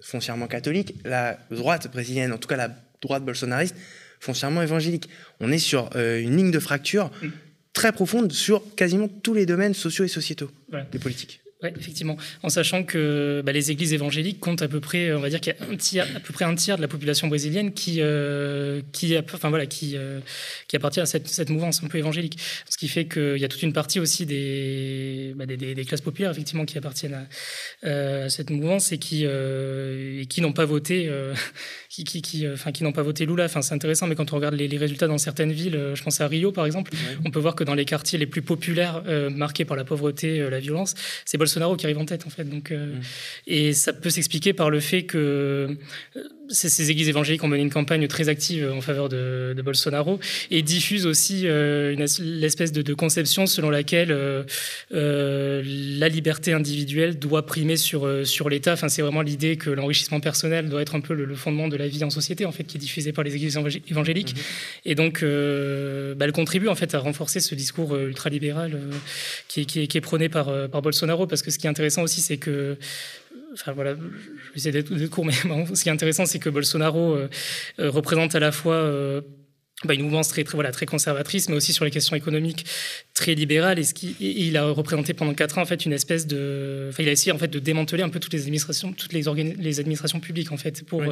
foncièrement 0.00 0.46
catholique, 0.46 0.94
la 1.04 1.38
droite 1.50 1.90
brésilienne, 1.90 2.32
en 2.32 2.38
tout 2.38 2.48
cas 2.48 2.56
la 2.56 2.70
droite 3.02 3.24
bolsonariste, 3.24 3.74
foncièrement 4.20 4.62
évangélique. 4.62 5.08
On 5.40 5.50
est 5.50 5.58
sur 5.58 5.90
une 5.96 6.36
ligne 6.36 6.50
de 6.50 6.60
fracture 6.60 7.10
mm. 7.22 7.28
très 7.72 7.92
profonde 7.92 8.32
sur 8.32 8.62
quasiment 8.76 9.08
tous 9.08 9.34
les 9.34 9.46
domaines 9.46 9.74
sociaux 9.74 10.04
et 10.04 10.08
sociétaux 10.08 10.50
des 10.92 10.98
politiques. 10.98 11.40
Oui, 11.62 11.70
effectivement. 11.74 12.18
En 12.42 12.50
sachant 12.50 12.84
que 12.84 13.42
bah, 13.42 13.50
les 13.50 13.70
églises 13.70 13.94
évangéliques 13.94 14.40
comptent 14.40 14.60
à 14.60 14.68
peu 14.68 14.78
près, 14.78 15.14
on 15.14 15.20
va 15.20 15.30
dire 15.30 15.40
qu'il 15.40 15.54
y 15.58 15.64
a 15.64 15.72
un 15.72 15.76
tiers, 15.76 16.06
à 16.14 16.20
peu 16.20 16.34
près 16.34 16.44
un 16.44 16.54
tiers 16.54 16.76
de 16.76 16.82
la 16.82 16.88
population 16.88 17.28
brésilienne 17.28 17.72
qui, 17.72 18.02
euh, 18.02 18.82
qui, 18.92 19.16
enfin, 19.16 19.48
voilà, 19.48 19.64
qui, 19.64 19.96
euh, 19.96 20.20
qui 20.68 20.76
appartient 20.76 21.00
à 21.00 21.06
cette, 21.06 21.28
cette, 21.28 21.48
mouvance 21.48 21.82
un 21.82 21.88
peu 21.88 21.96
évangélique. 21.96 22.38
Ce 22.68 22.76
qui 22.76 22.88
fait 22.88 23.06
qu'il 23.06 23.38
y 23.38 23.44
a 23.44 23.48
toute 23.48 23.62
une 23.62 23.72
partie 23.72 24.00
aussi 24.00 24.26
des, 24.26 25.32
bah, 25.34 25.46
des, 25.46 25.56
des, 25.56 25.84
classes 25.86 26.02
populaires, 26.02 26.30
effectivement, 26.30 26.66
qui 26.66 26.76
appartiennent 26.76 27.14
à, 27.14 27.26
euh, 27.86 28.28
cette 28.28 28.50
mouvance 28.50 28.92
et 28.92 28.98
qui, 28.98 29.24
et 29.24 30.26
qui 30.28 30.42
n'ont 30.42 30.52
pas 30.52 30.66
voté, 30.66 31.10
qui, 31.88 32.04
qui, 32.04 32.20
qui, 32.20 32.46
enfin, 32.46 32.70
qui 32.70 32.84
n'ont 32.84 32.92
pas 32.92 33.02
voté 33.02 33.24
Lula. 33.24 33.46
Enfin, 33.46 33.62
c'est 33.62 33.74
intéressant, 33.74 34.06
mais 34.06 34.14
quand 34.14 34.34
on 34.34 34.36
regarde 34.36 34.56
les, 34.56 34.68
les, 34.68 34.76
résultats 34.76 35.06
dans 35.06 35.16
certaines 35.16 35.52
villes, 35.52 35.92
je 35.94 36.02
pense 36.02 36.20
à 36.20 36.28
Rio, 36.28 36.52
par 36.52 36.66
exemple, 36.66 36.92
on 37.24 37.30
peut 37.30 37.40
voir 37.40 37.54
que 37.54 37.64
dans 37.64 37.74
les 37.74 37.86
quartiers 37.86 38.18
les 38.18 38.26
plus 38.26 38.42
populaires, 38.42 39.02
marqués 39.30 39.64
par 39.64 39.78
la 39.78 39.84
pauvreté, 39.84 40.50
la 40.50 40.60
violence, 40.60 40.94
c'est 41.24 41.38
Bolsonaro 41.46 41.76
qui 41.76 41.86
arrive 41.86 41.98
en 41.98 42.04
tête 42.04 42.26
en 42.26 42.30
fait. 42.30 42.44
Donc, 42.44 42.70
euh, 42.70 42.96
mm. 42.96 43.00
Et 43.46 43.72
ça 43.72 43.92
peut 43.92 44.10
s'expliquer 44.10 44.52
par 44.52 44.68
le 44.68 44.80
fait 44.80 45.04
que 45.04 45.76
euh, 46.16 46.20
ces, 46.48 46.90
églises 46.90 47.08
évangéliques 47.08 47.42
ont 47.44 47.48
mené 47.48 47.62
une 47.62 47.70
campagne 47.70 48.06
très 48.08 48.28
active 48.28 48.70
en 48.74 48.80
faveur 48.80 49.08
de, 49.08 49.54
Bolsonaro 49.64 50.20
et 50.50 50.62
diffusent 50.62 51.06
aussi 51.06 51.42
euh, 51.44 51.96
l'espèce 52.20 52.72
de, 52.72 52.94
conception 52.94 53.46
selon 53.46 53.68
laquelle 53.68 54.16
la 54.90 56.08
liberté 56.08 56.52
individuelle 56.52 57.18
doit 57.18 57.44
primer 57.44 57.76
sur, 57.76 58.08
sur 58.26 58.48
l'État. 58.48 58.74
Enfin, 58.74 58.88
c'est 58.88 59.02
vraiment 59.02 59.22
l'idée 59.22 59.56
que 59.56 59.70
l'enrichissement 59.70 60.20
personnel 60.20 60.68
doit 60.68 60.82
être 60.82 60.94
un 60.94 61.00
peu 61.00 61.14
le, 61.14 61.34
fondement 61.34 61.68
de 61.68 61.76
la 61.76 61.88
vie 61.88 62.04
en 62.04 62.10
société 62.10 62.46
en 62.46 62.52
fait, 62.52 62.64
qui 62.64 62.76
est 62.76 62.80
diffusée 62.80 63.12
par 63.12 63.24
les 63.24 63.34
églises 63.34 63.58
évangéliques. 63.90 64.34
Mm-hmm. 64.34 64.80
Et 64.86 64.94
donc, 64.94 65.22
bah, 65.22 66.24
elle 66.24 66.32
contribue 66.32 66.68
en 66.68 66.74
fait 66.74 66.94
à 66.94 66.98
renforcer 66.98 67.40
ce 67.40 67.54
discours 67.54 67.96
ultralibéral 67.96 68.78
qui, 69.48 69.66
qui, 69.66 69.88
qui, 69.88 69.98
est 69.98 70.00
prôné 70.00 70.28
par, 70.28 70.68
par 70.68 70.82
Bolsonaro 70.82 71.26
parce 71.26 71.42
que 71.42 71.50
ce 71.50 71.58
qui 71.58 71.66
est 71.66 71.70
intéressant 71.70 72.02
aussi, 72.02 72.20
c'est 72.20 72.36
que 72.36 72.76
enfin 73.60 73.72
voilà, 73.72 73.94
je 73.94 74.00
vais 74.00 74.56
essayer 74.56 74.72
d'être 74.72 75.06
court, 75.08 75.24
mais 75.24 75.32
ce 75.74 75.82
qui 75.82 75.88
est 75.88 75.92
intéressant, 75.92 76.26
c'est 76.26 76.38
que 76.38 76.50
Bolsonaro 76.50 77.14
euh, 77.14 77.28
euh, 77.78 77.90
représente 77.90 78.34
à 78.34 78.40
la 78.40 78.52
fois 78.52 78.74
euh, 78.74 79.20
bah, 79.84 79.94
une 79.94 80.02
mouvance 80.02 80.28
très, 80.28 80.44
très, 80.44 80.54
voilà, 80.54 80.72
très 80.72 80.86
conservatrice, 80.86 81.48
mais 81.48 81.56
aussi 81.56 81.72
sur 81.72 81.84
les 81.84 81.90
questions 81.90 82.16
économiques 82.16 82.64
très 83.14 83.34
libérales. 83.34 83.78
Et, 83.78 83.84
ce 83.84 83.94
qui, 83.94 84.16
il 84.20 84.56
a 84.56 84.64
représenté 84.70 85.14
pendant 85.14 85.34
quatre 85.34 85.58
ans 85.58 85.62
en 85.62 85.66
fait 85.66 85.84
une 85.84 85.92
espèce 85.92 86.26
de, 86.26 86.86
enfin, 86.90 87.02
il 87.02 87.08
a 87.08 87.12
essayé 87.12 87.32
en 87.32 87.38
fait 87.38 87.48
de 87.48 87.58
démanteler 87.58 88.02
un 88.02 88.08
peu 88.08 88.20
toutes 88.20 88.32
les 88.32 88.42
administrations, 88.42 88.92
toutes 88.92 89.12
les, 89.12 89.22
les 89.58 89.80
administrations 89.80 90.20
publiques 90.20 90.52
en 90.52 90.56
fait 90.56 90.84
pour 90.84 91.02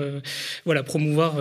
voilà 0.65 0.83
promouvoir 0.83 1.37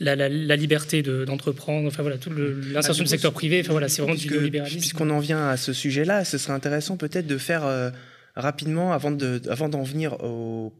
la, 0.00 0.16
la, 0.16 0.56
liberté 0.56 1.02
d'entreprendre, 1.02 1.88
enfin 1.88 2.02
voilà 2.02 2.18
toute 2.18 2.34
l'insertion 2.72 3.04
du 3.04 3.10
secteur 3.10 3.32
privé. 3.32 3.60
Enfin 3.60 3.72
voilà, 3.72 3.88
c'est 3.88 4.02
vraiment 4.02 4.16
du 4.16 4.28
libéralisme. 4.40 4.78
Puisqu'on 4.78 5.10
en 5.10 5.18
vient 5.18 5.48
à 5.48 5.56
ce 5.56 5.72
sujet-là, 5.72 6.24
ce 6.24 6.38
serait 6.38 6.52
intéressant 6.52 6.96
peut-être 6.96 7.26
de 7.26 7.38
faire 7.38 7.92
rapidement, 8.34 8.92
avant 8.92 9.10
d'en 9.10 9.38
avant 9.48 9.82
venir 9.82 10.16
aux, 10.22 10.72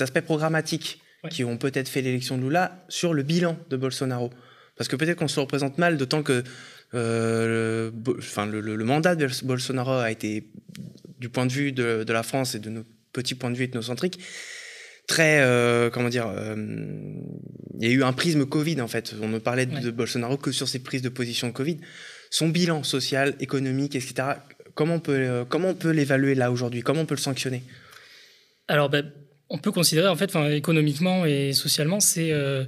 aspects 0.00 0.20
programmatiques 0.20 1.02
qui 1.28 1.44
ont 1.44 1.58
peut-être 1.58 1.88
fait 1.88 2.00
l'élection 2.00 2.38
de 2.38 2.42
Lula, 2.42 2.84
sur 2.88 3.12
le 3.12 3.22
bilan 3.22 3.58
de 3.68 3.76
Bolsonaro. 3.76 4.30
Parce 4.76 4.88
que 4.88 4.96
peut-être 4.96 5.18
qu'on 5.18 5.28
se 5.28 5.38
représente 5.38 5.76
mal, 5.76 5.98
d'autant 5.98 6.22
que 6.22 6.42
euh, 6.94 7.90
le, 7.92 8.16
enfin, 8.18 8.46
le, 8.46 8.84
mandat 8.84 9.14
de 9.14 9.28
Bolsonaro 9.44 9.92
a 9.92 10.10
été, 10.10 10.50
du 11.18 11.28
point 11.28 11.44
de 11.44 11.52
vue 11.52 11.72
de, 11.72 12.10
la 12.10 12.22
France 12.22 12.54
et 12.54 12.58
de 12.58 12.70
nos 12.70 12.84
petits 13.12 13.34
points 13.34 13.50
de 13.50 13.56
vue 13.56 13.64
ethnocentriques, 13.64 14.18
très, 15.06 15.40
euh, 15.40 15.90
comment 15.90 16.08
dire, 16.08 16.28
euh, 16.28 16.56
il 17.78 17.88
y 17.88 17.90
a 17.90 17.94
eu 17.94 18.02
un 18.02 18.12
prisme 18.12 18.46
Covid 18.46 18.80
en 18.80 18.88
fait. 18.88 19.14
On 19.20 19.28
ne 19.28 19.38
parlait 19.38 19.66
de 19.66 19.90
Bolsonaro 19.90 20.36
que 20.36 20.52
sur 20.52 20.68
ses 20.68 20.78
prises 20.78 21.02
de 21.02 21.08
position 21.08 21.52
Covid. 21.52 21.78
Son 22.30 22.48
bilan 22.48 22.82
social, 22.82 23.34
économique, 23.40 23.96
etc. 23.96 24.14
Comment 24.74 24.94
on 24.94 25.00
peut, 25.00 25.12
euh, 25.12 25.44
comment 25.48 25.68
on 25.68 25.74
peut 25.74 25.90
l'évaluer 25.90 26.34
là 26.34 26.50
aujourd'hui? 26.50 26.82
Comment 26.82 27.02
on 27.02 27.06
peut 27.06 27.14
le 27.14 27.20
sanctionner? 27.20 27.62
Alors, 28.68 28.88
ben, 28.88 29.10
on 29.48 29.58
peut 29.58 29.72
considérer, 29.72 30.08
en 30.08 30.16
fait, 30.16 30.34
économiquement 30.52 31.26
et 31.26 31.52
socialement, 31.52 32.00
c'est 32.00 32.32
euh, 32.32 32.64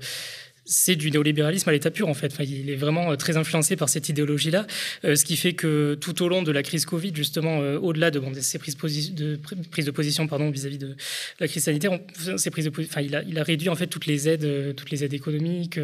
c'est 0.64 0.96
du 0.96 1.10
néolibéralisme 1.10 1.68
à 1.68 1.72
l'état 1.72 1.90
pur 1.90 2.08
en 2.08 2.14
fait. 2.14 2.34
il 2.40 2.70
est 2.70 2.76
vraiment 2.76 3.10
euh, 3.10 3.16
très 3.16 3.36
influencé 3.36 3.76
par 3.76 3.88
cette 3.88 4.08
idéologie-là, 4.08 4.66
euh, 5.04 5.16
ce 5.16 5.24
qui 5.24 5.36
fait 5.36 5.54
que 5.54 5.94
tout 6.00 6.22
au 6.22 6.28
long 6.28 6.42
de 6.42 6.52
la 6.52 6.62
crise 6.62 6.86
Covid, 6.86 7.12
justement, 7.14 7.60
euh, 7.60 7.78
au-delà 7.78 8.10
de, 8.10 8.20
bon, 8.20 8.32
ces 8.34 8.58
prises 8.58 8.76
de, 8.76 9.90
position 9.90 10.26
pardon 10.28 10.50
vis-à-vis 10.50 10.78
de 10.78 10.94
la 11.40 11.48
crise 11.48 11.64
sanitaire, 11.64 11.98
ces 12.36 12.50
prises 12.50 12.66
de, 12.66 12.72
enfin, 12.80 13.00
il 13.00 13.16
a, 13.16 13.22
il 13.24 13.38
a 13.38 13.42
réduit 13.42 13.68
en 13.68 13.74
fait 13.74 13.88
toutes 13.88 14.06
les 14.06 14.28
aides, 14.28 14.74
toutes 14.76 14.90
les 14.90 15.04
aides 15.04 15.14
économiques. 15.14 15.78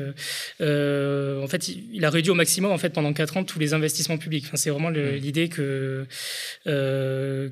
en 0.60 1.46
fait, 1.48 1.68
il, 1.68 2.04
a 2.04 2.10
réduit 2.10 2.30
au 2.30 2.34
maximum 2.34 2.70
en 2.70 2.78
fait 2.78 2.90
pendant 2.90 3.12
quatre 3.12 3.36
ans 3.36 3.44
tous 3.44 3.58
les 3.58 3.74
investissements 3.74 4.18
publics. 4.18 4.44
Enfin, 4.46 4.56
c'est 4.56 4.70
vraiment 4.70 4.90
l'idée 4.90 5.48
que 5.48 6.06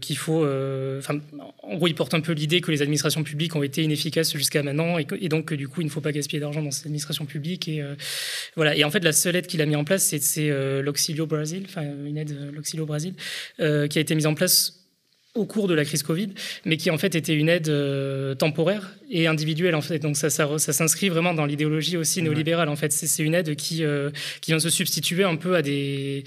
qu'il 0.01 0.17
faut. 0.17 0.47
Enfin, 0.99 1.21
en 1.63 1.77
gros, 1.77 1.89
il 1.89 1.95
porte 1.95 2.15
un 2.15 2.21
peu 2.21 2.33
l'idée 2.33 2.61
que 2.61 2.71
les 2.71 2.83
administrations 2.83 3.25
publiques 3.25 3.57
ont 3.57 3.63
été 3.63 3.83
inefficaces 3.83 4.37
jusqu'à 4.37 4.63
maintenant 4.63 4.99
et, 4.99 5.07
et 5.21 5.29
donc 5.29 5.53
du 5.53 5.69
coup, 5.69 5.81
il 5.81 5.87
ne 5.87 5.91
faut 5.91 6.01
pas 6.01 6.13
gaspiller 6.13 6.41
d'argent 6.41 6.63
dans 6.63 6.71
ces 6.71 6.87
administrations 6.87 7.16
publique. 7.25 7.69
Et, 7.69 7.83
euh, 7.83 7.95
voilà. 8.57 8.77
et 8.77 8.85
en 8.85 8.91
fait, 8.91 9.03
la 9.03 9.13
seule 9.13 9.37
aide 9.37 9.47
qu'il 9.47 9.63
a 9.63 9.67
mis 9.67 9.77
en 9.77 9.85
place, 9.85 10.05
c'est 10.05 10.51
euh, 10.51 10.83
l'Auxilio 10.83 11.27
Brasil, 11.27 11.65
enfin 11.67 11.83
une 11.83 12.19
aide, 12.19 12.33
euh, 12.33 12.53
l'Auxilio 12.53 12.85
Brasil, 12.87 13.15
qui 13.59 13.63
a 13.65 14.01
été 14.01 14.15
mise 14.15 14.27
en 14.27 14.35
place 14.35 14.86
au 15.37 15.45
cours 15.45 15.69
de 15.69 15.75
la 15.75 15.85
crise 15.85 16.03
Covid, 16.03 16.31
mais 16.65 16.77
qui 16.77 16.91
en 16.91 16.99
fait 16.99 17.15
était 17.15 17.35
une 17.35 17.49
aide 17.49 17.71
temporaire 18.39 18.95
et 19.11 19.27
individuelle 19.27 19.75
en 19.75 19.81
fait. 19.81 19.99
Donc 19.99 20.17
ça, 20.17 20.31
ça, 20.31 20.59
ça 20.59 20.73
s'inscrit 20.73 21.09
vraiment 21.09 21.35
dans 21.35 21.47
l'idéologie 21.47 21.97
aussi 21.97 22.23
néolibérale 22.23 22.69
en 22.69 22.77
fait. 22.77 22.93
C'est 22.93 23.23
une 23.23 23.35
aide 23.35 23.55
qui, 23.57 23.83
qui 24.41 24.51
vient 24.51 24.59
se 24.59 24.71
substituer 24.71 25.25
un 25.25 25.37
peu 25.37 25.57
à 25.57 25.63
des 25.63 26.25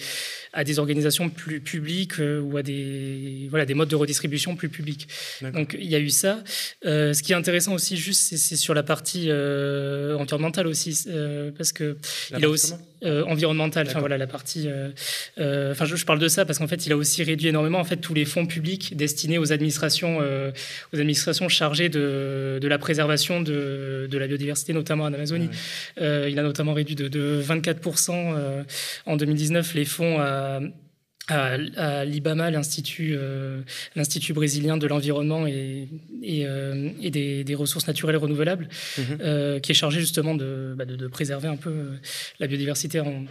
à 0.53 0.63
des 0.63 0.79
organisations 0.79 1.29
plus 1.29 1.59
publiques 1.59 2.19
euh, 2.19 2.41
ou 2.41 2.57
à 2.57 2.63
des, 2.63 3.47
voilà, 3.49 3.65
des 3.65 3.73
modes 3.73 3.89
de 3.89 3.95
redistribution 3.95 4.55
plus 4.55 4.69
publics. 4.69 5.07
Donc 5.53 5.75
il 5.79 5.87
y 5.87 5.95
a 5.95 5.99
eu 5.99 6.09
ça. 6.09 6.43
Euh, 6.85 7.13
ce 7.13 7.21
qui 7.21 7.33
est 7.33 7.35
intéressant 7.35 7.73
aussi, 7.73 7.97
juste, 7.97 8.35
c'est 8.35 8.55
sur 8.55 8.73
la 8.73 8.83
partie 8.83 9.27
euh, 9.29 10.17
environnementale 10.17 10.67
aussi, 10.67 11.05
parce 11.57 11.71
que 11.71 11.97
il 12.35 12.43
a 12.43 12.49
aussi 12.49 12.73
environnementale. 13.03 13.87
Enfin 13.87 13.99
voilà, 13.99 14.17
la 14.17 14.27
partie. 14.27 14.67
Enfin, 15.37 15.85
je, 15.85 16.05
parle 16.05 16.19
de 16.19 16.27
ça 16.27 16.45
parce 16.45 16.59
qu'en 16.59 16.67
fait, 16.67 16.85
il 16.85 16.91
a 16.91 16.97
aussi 16.97 17.23
réduit 17.23 17.49
énormément 17.49 17.79
en 17.79 17.83
fait 17.83 17.97
tous 17.97 18.13
les 18.13 18.25
fonds 18.25 18.45
publics 18.45 18.95
destinés 18.99 19.39
aux 19.39 19.51
administrations, 19.51 20.19
aux 20.19 20.99
administrations 20.99 21.49
chargées 21.49 21.89
de, 21.89 22.59
de 22.61 22.67
la 22.67 22.77
préservation 22.77 23.41
de, 23.41 24.07
de, 24.09 24.17
la 24.17 24.27
biodiversité, 24.27 24.73
notamment 24.73 25.05
en 25.05 25.13
Amazonie. 25.13 25.49
il 25.97 26.39
a 26.39 26.43
notamment 26.43 26.73
réduit 26.73 26.95
de, 26.95 27.07
de 27.07 27.41
24% 27.41 28.65
en 29.05 29.17
2019 29.17 29.73
les 29.73 29.85
fonds 29.85 30.19
à 30.19 30.59
à, 31.29 32.05
l'IBAMA, 32.05 32.51
l'Institut 32.51 33.15
euh, 33.15 33.61
l'Institut 33.95 34.33
brésilien 34.33 34.77
de 34.77 34.87
l'environnement 34.87 35.45
et, 35.47 35.87
et, 36.21 36.45
euh, 36.45 36.89
des, 37.09 37.55
ressources 37.55 37.87
naturelles 37.87 38.17
renouvelables, 38.17 38.69
mhm. 38.97 39.17
euh, 39.21 39.59
qui 39.59 39.71
est 39.71 39.75
chargé 39.75 39.99
justement 39.99 40.35
de, 40.35 40.73
bah, 40.77 40.85
de, 40.85 41.07
préserver 41.07 41.47
un 41.47 41.55
peu 41.55 41.73
la 42.39 42.47
biodiversité 42.47 42.99
en, 42.99 43.25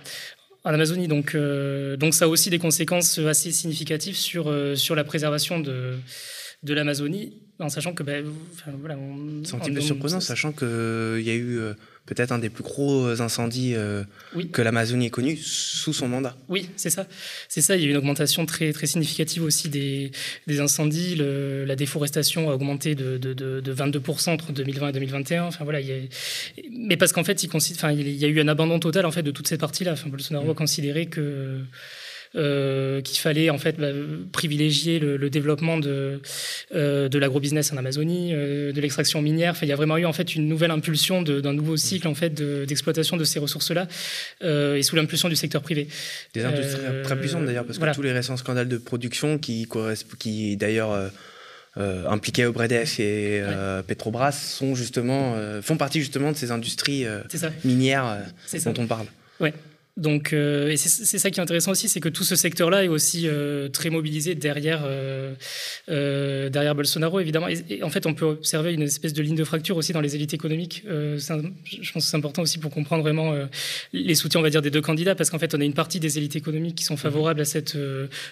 en 0.64 0.74
Amazonie. 0.74 1.08
Donc, 1.08 1.36
donc 1.36 2.14
ça 2.14 2.26
a 2.26 2.28
aussi 2.28 2.50
des 2.50 2.58
conséquences 2.58 3.18
assez 3.18 3.52
significatives 3.52 4.16
sur, 4.16 4.52
sur 4.76 4.94
la 4.94 5.04
préservation 5.04 5.60
de, 5.60 5.94
de 6.62 6.74
l'Amazonie, 6.74 7.34
en 7.58 7.68
sachant 7.68 7.94
que... 7.94 8.02
Ben, 8.02 8.24
voilà, 8.80 8.96
C'est 9.44 9.54
un 9.54 9.58
petit 9.58 9.72
peu 9.72 9.80
surprenant, 9.80 10.20
sachant 10.20 10.52
qu'il 10.52 11.22
y 11.22 11.30
a 11.30 11.34
eu 11.34 11.60
peut-être 12.08 12.32
un 12.32 12.38
des 12.38 12.48
plus 12.48 12.64
gros 12.64 13.20
incendies 13.20 13.74
euh, 13.76 14.02
que 14.50 14.62
l'Amazonie 14.62 15.06
ait 15.06 15.10
connu 15.10 15.36
sous 15.36 15.92
son 15.92 16.08
mandat. 16.08 16.36
Oui, 16.48 16.70
c'est 16.76 16.88
ça. 16.88 17.06
C'est 17.48 17.60
ça. 17.60 17.76
Il 17.76 17.82
y 17.82 17.84
a 17.84 17.88
eu 17.88 17.90
une 17.90 17.98
augmentation 17.98 18.46
très, 18.46 18.72
très 18.72 18.86
significative 18.86 19.42
aussi 19.42 19.68
des, 19.68 20.10
des 20.46 20.60
incendies. 20.60 21.16
la 21.16 21.76
déforestation 21.76 22.48
a 22.50 22.54
augmenté 22.54 22.94
de, 22.94 23.18
de, 23.18 23.34
de, 23.34 23.74
22% 23.74 24.30
entre 24.30 24.52
2020 24.52 24.88
et 24.88 24.92
2021. 24.92 25.44
Enfin, 25.44 25.64
voilà, 25.64 25.80
Mais 26.72 26.96
parce 26.96 27.12
qu'en 27.12 27.24
fait, 27.24 27.42
il, 27.42 27.50
enfin, 27.54 27.92
il 27.92 28.08
y 28.08 28.24
a 28.24 28.28
eu 28.28 28.40
un 28.40 28.48
abandon 28.48 28.78
total 28.78 29.04
en 29.04 29.10
fait, 29.10 29.22
de 29.22 29.30
toutes 29.30 29.48
ces 29.48 29.58
parties-là. 29.58 29.92
Enfin, 29.92 30.08
Bolsonaro 30.08 30.46
mmh. 30.46 30.50
a 30.50 30.54
considéré 30.54 31.06
que 31.06 31.60
euh, 32.36 33.00
qu'il 33.00 33.18
fallait 33.18 33.48
en 33.48 33.56
fait 33.56 33.80
bah, 33.80 33.88
privilégier 34.32 34.98
le, 34.98 35.30
développement 35.30 35.78
de, 35.78 36.20
euh, 36.74 37.08
de 37.08 37.18
l'agrobusiness 37.18 37.72
en 37.72 37.78
Amazonie, 37.78 38.32
euh, 38.34 38.70
de 38.70 38.80
l'extraction 38.82 39.22
minière. 39.22 39.52
Enfin, 39.52 39.64
il 39.64 39.70
y 39.70 39.72
a 39.72 39.76
vraiment 39.76 39.96
eu 39.96 40.04
en 40.04 40.12
fait 40.12 40.34
une 40.34 40.46
nouvelle 40.46 40.70
impulsion 40.70 41.22
d'un 41.22 41.54
nouveau 41.54 41.78
cycle 41.78 42.06
en 42.06 42.14
fait 42.14 42.34
d'exploitation 42.34 43.16
de, 43.16 43.24
ces 43.24 43.38
ressources-là 43.38 43.88
et 44.42 44.82
sous 44.82 44.96
l'impulsion 44.96 45.28
du 45.28 45.36
secteur 45.36 45.62
privé. 45.62 45.88
Des 46.34 46.44
industries 46.44 47.02
très 47.02 47.18
puissantes 47.18 47.46
d'ailleurs, 47.46 47.64
parce 47.64 47.78
que 47.78 47.94
tous 47.94 48.02
les 48.02 48.12
récents 48.12 48.36
scandales 48.36 48.68
de 48.68 48.78
production 48.78 49.38
qui, 49.38 49.66
qui 50.18 50.56
d'ailleurs 50.56 51.10
impliquaient 51.76 52.44
Obredef 52.44 53.00
et 53.00 53.42
Petrobras 53.86 54.32
sont 54.32 54.74
justement, 54.74 55.34
font 55.62 55.76
partie 55.76 56.00
justement 56.00 56.32
de 56.32 56.36
ces 56.36 56.50
industries 56.50 57.06
minières 57.64 58.18
dont 58.64 58.74
on 58.78 58.86
parle. 58.86 59.06
Ouais. 59.40 59.52
Donc, 59.98 60.32
euh, 60.32 60.70
et 60.70 60.76
c'est 60.76 61.18
ça 61.18 61.28
qui 61.28 61.40
est 61.40 61.42
intéressant 61.42 61.72
aussi, 61.72 61.88
c'est 61.88 61.98
que 61.98 62.08
tout 62.08 62.22
ce 62.22 62.36
secteur-là 62.36 62.84
est 62.84 62.88
aussi 62.88 63.24
euh, 63.26 63.68
très 63.68 63.90
mobilisé 63.90 64.36
derrière, 64.36 64.82
euh, 64.84 65.34
derrière 66.50 66.76
Bolsonaro, 66.76 67.18
évidemment. 67.18 67.48
Et, 67.48 67.82
en 67.82 67.90
fait, 67.90 68.06
on 68.06 68.14
peut 68.14 68.24
observer 68.24 68.72
une 68.72 68.82
espèce 68.82 69.12
de 69.12 69.22
ligne 69.22 69.34
de 69.34 69.42
fracture 69.42 69.76
aussi 69.76 69.92
dans 69.92 70.00
les 70.00 70.14
élites 70.14 70.34
économiques. 70.34 70.84
je 70.86 71.92
pense 71.92 72.04
que 72.04 72.10
c'est 72.10 72.16
important 72.16 72.42
aussi 72.42 72.58
pour 72.58 72.70
comprendre 72.70 73.02
vraiment 73.02 73.34
les 73.92 74.14
soutiens, 74.14 74.38
on 74.38 74.44
va 74.44 74.50
dire, 74.50 74.62
des 74.62 74.70
deux 74.70 74.80
candidats, 74.80 75.16
parce 75.16 75.30
qu'en 75.30 75.40
fait, 75.40 75.52
on 75.56 75.60
a 75.60 75.64
une 75.64 75.74
partie 75.74 75.98
des 75.98 76.16
élites 76.16 76.36
économiques 76.36 76.76
qui 76.76 76.84
sont 76.84 76.96
favorables 76.96 77.40
à 77.40 77.44
cette 77.44 77.76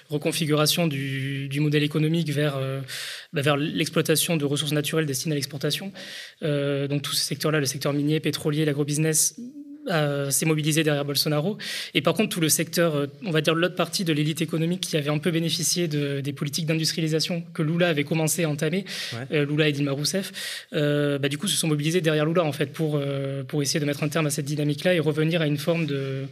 reconfiguration 0.08 0.86
du, 0.86 1.50
modèle 1.58 1.82
économique 1.82 2.30
vers, 2.30 2.60
bah, 3.32 3.42
vers 3.42 3.56
l'exploitation 3.56 4.36
de 4.36 4.44
ressources 4.44 4.72
naturelles 4.72 5.06
destinées 5.06 5.32
à 5.32 5.36
l'exportation. 5.36 5.92
donc, 6.42 7.02
tout 7.02 7.12
ce 7.12 7.24
secteur-là, 7.24 7.58
le 7.58 7.66
secteur 7.66 7.92
minier, 7.92 8.20
pétrolier, 8.20 8.64
l'agrobusiness, 8.64 9.34
euh, 9.88 10.30
s'est 10.30 10.46
mobilisé 10.46 10.82
derrière 10.82 11.04
Bolsonaro. 11.04 11.58
Et 11.94 12.02
par 12.02 12.14
contre, 12.14 12.30
tout 12.30 12.40
le 12.40 12.48
secteur, 12.48 12.96
euh, 12.96 13.06
on 13.24 13.30
va 13.30 13.40
dire 13.40 13.54
l'autre 13.54 13.76
partie 13.76 14.04
de 14.04 14.12
l'élite 14.12 14.42
économique 14.42 14.80
qui 14.80 14.96
avait 14.96 15.10
un 15.10 15.18
peu 15.18 15.30
bénéficié 15.30 15.86
de, 15.86 16.20
des 16.20 16.32
politiques 16.32 16.66
d'industrialisation 16.66 17.44
que 17.54 17.62
Lula 17.62 17.88
avait 17.88 18.02
commencé 18.02 18.42
à 18.42 18.50
entamer, 18.50 18.84
euh, 19.30 19.46
Lula 19.46 19.68
et 19.68 19.72
Dilma 19.72 19.92
Rousseff, 19.92 20.32
bah, 20.72 21.28
du 21.28 21.38
coup, 21.38 21.46
se 21.46 21.56
sont 21.56 21.68
mobilisés 21.68 22.00
derrière 22.00 22.26
Lula 22.26 22.42
en 22.42 22.52
fait 22.52 22.72
pour, 22.72 23.00
pour 23.46 23.62
essayer 23.62 23.78
de 23.78 23.84
mettre 23.84 24.02
un 24.02 24.08
terme 24.08 24.26
à 24.26 24.30
cette 24.30 24.44
dynamique-là 24.44 24.94
et 24.94 25.00
revenir 25.00 25.40
à 25.40 25.46
une 25.46 25.58
forme 25.58 25.86
de 25.86 26.24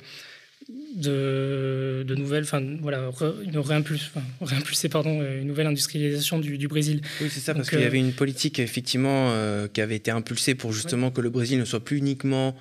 de, 0.96 2.04
de 2.06 2.14
nouvelles, 2.14 2.44
enfin 2.44 2.62
voilà, 2.80 3.10
une 3.44 3.58
réimpulse, 3.58 4.12
réimpulser 4.40 4.88
pardon, 4.88 5.22
une 5.22 5.46
nouvelle 5.46 5.66
industrialisation 5.66 6.38
du, 6.38 6.56
du 6.56 6.68
Brésil. 6.68 7.02
Oui, 7.20 7.28
c'est 7.30 7.40
ça, 7.40 7.54
parce 7.54 7.68
qu'il 7.68 7.80
y 7.80 7.84
avait 7.84 7.98
une 7.98 8.12
politique 8.12 8.58
effectivement 8.58 9.34
qui 9.72 9.80
avait 9.80 9.96
été 9.96 10.10
impulsée 10.10 10.54
pour 10.54 10.72
justement 10.72 11.10
que 11.10 11.20
le 11.20 11.28
Brésil 11.28 11.58
ne 11.58 11.64
soit 11.64 11.84
plus 11.84 11.98
uniquement 11.98 12.56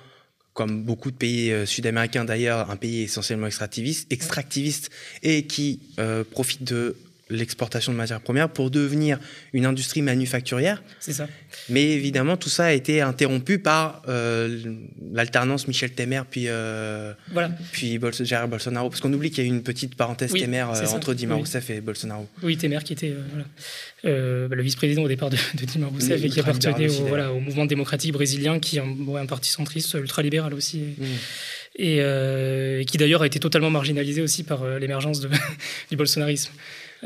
comme 0.54 0.84
beaucoup 0.84 1.10
de 1.10 1.16
pays 1.16 1.50
euh, 1.50 1.66
sud-américains 1.66 2.24
d'ailleurs, 2.24 2.70
un 2.70 2.76
pays 2.76 3.02
essentiellement 3.02 3.48
extractiviste, 3.48 4.10
extractiviste 4.12 4.90
et 5.22 5.46
qui 5.46 5.80
euh, 5.98 6.22
profite 6.24 6.62
de 6.62 6.96
l'exportation 7.30 7.92
de 7.92 7.96
matières 7.96 8.20
premières 8.20 8.50
pour 8.50 8.70
devenir 8.70 9.18
une 9.52 9.64
industrie 9.64 10.02
manufacturière. 10.02 10.82
C'est 11.00 11.14
ça. 11.14 11.26
Mais 11.70 11.82
évidemment, 11.92 12.36
tout 12.36 12.50
ça 12.50 12.66
a 12.66 12.72
été 12.72 13.00
interrompu 13.00 13.58
par 13.58 14.02
euh, 14.08 14.76
l'alternance 15.12 15.66
Michel 15.66 15.92
Temer 15.92 16.22
puis, 16.30 16.44
euh, 16.48 17.14
voilà. 17.32 17.50
puis 17.72 17.98
Jair 18.20 18.46
Bolsonaro. 18.46 18.90
Parce 18.90 19.00
qu'on 19.00 19.12
oublie 19.12 19.30
qu'il 19.30 19.44
y 19.44 19.46
a 19.46 19.50
eu 19.50 19.52
une 19.52 19.62
petite 19.62 19.94
parenthèse 19.94 20.32
Temer 20.32 20.66
euh, 20.74 20.86
entre 20.88 21.14
Dilma 21.14 21.36
Rousseff 21.36 21.70
et 21.70 21.80
Bolsonaro. 21.80 22.28
Oui, 22.42 22.58
Temer 22.58 22.80
qui 22.84 22.92
était 22.92 23.14
bah, 24.02 24.10
le 24.10 24.62
vice-président 24.62 25.02
au 25.02 25.08
départ 25.08 25.30
de, 25.30 25.38
de 25.54 25.64
Dilma 25.64 25.86
Rousseff 25.86 26.22
et 26.22 26.28
qui 26.28 26.40
appartenait 26.40 26.90
au, 26.90 27.06
voilà, 27.06 27.32
au, 27.32 27.40
mouvement 27.40 27.64
démocratique 27.64 28.12
brésilien, 28.12 28.58
qui 28.58 28.76
est 28.76 28.80
un, 28.80 29.16
un 29.16 29.26
parti 29.26 29.50
centriste, 29.50 29.94
ultralibéral 29.94 30.52
aussi. 30.52 30.78
Mm. 30.98 31.04
Et, 31.76 32.84
qui 32.86 32.98
d'ailleurs 32.98 33.22
a 33.22 33.26
été 33.26 33.40
totalement 33.40 33.70
marginalisé 33.70 34.20
aussi 34.20 34.44
par 34.44 34.64
l'émergence 34.78 35.20
du 35.90 35.96
bolsonarisme. 35.96 36.52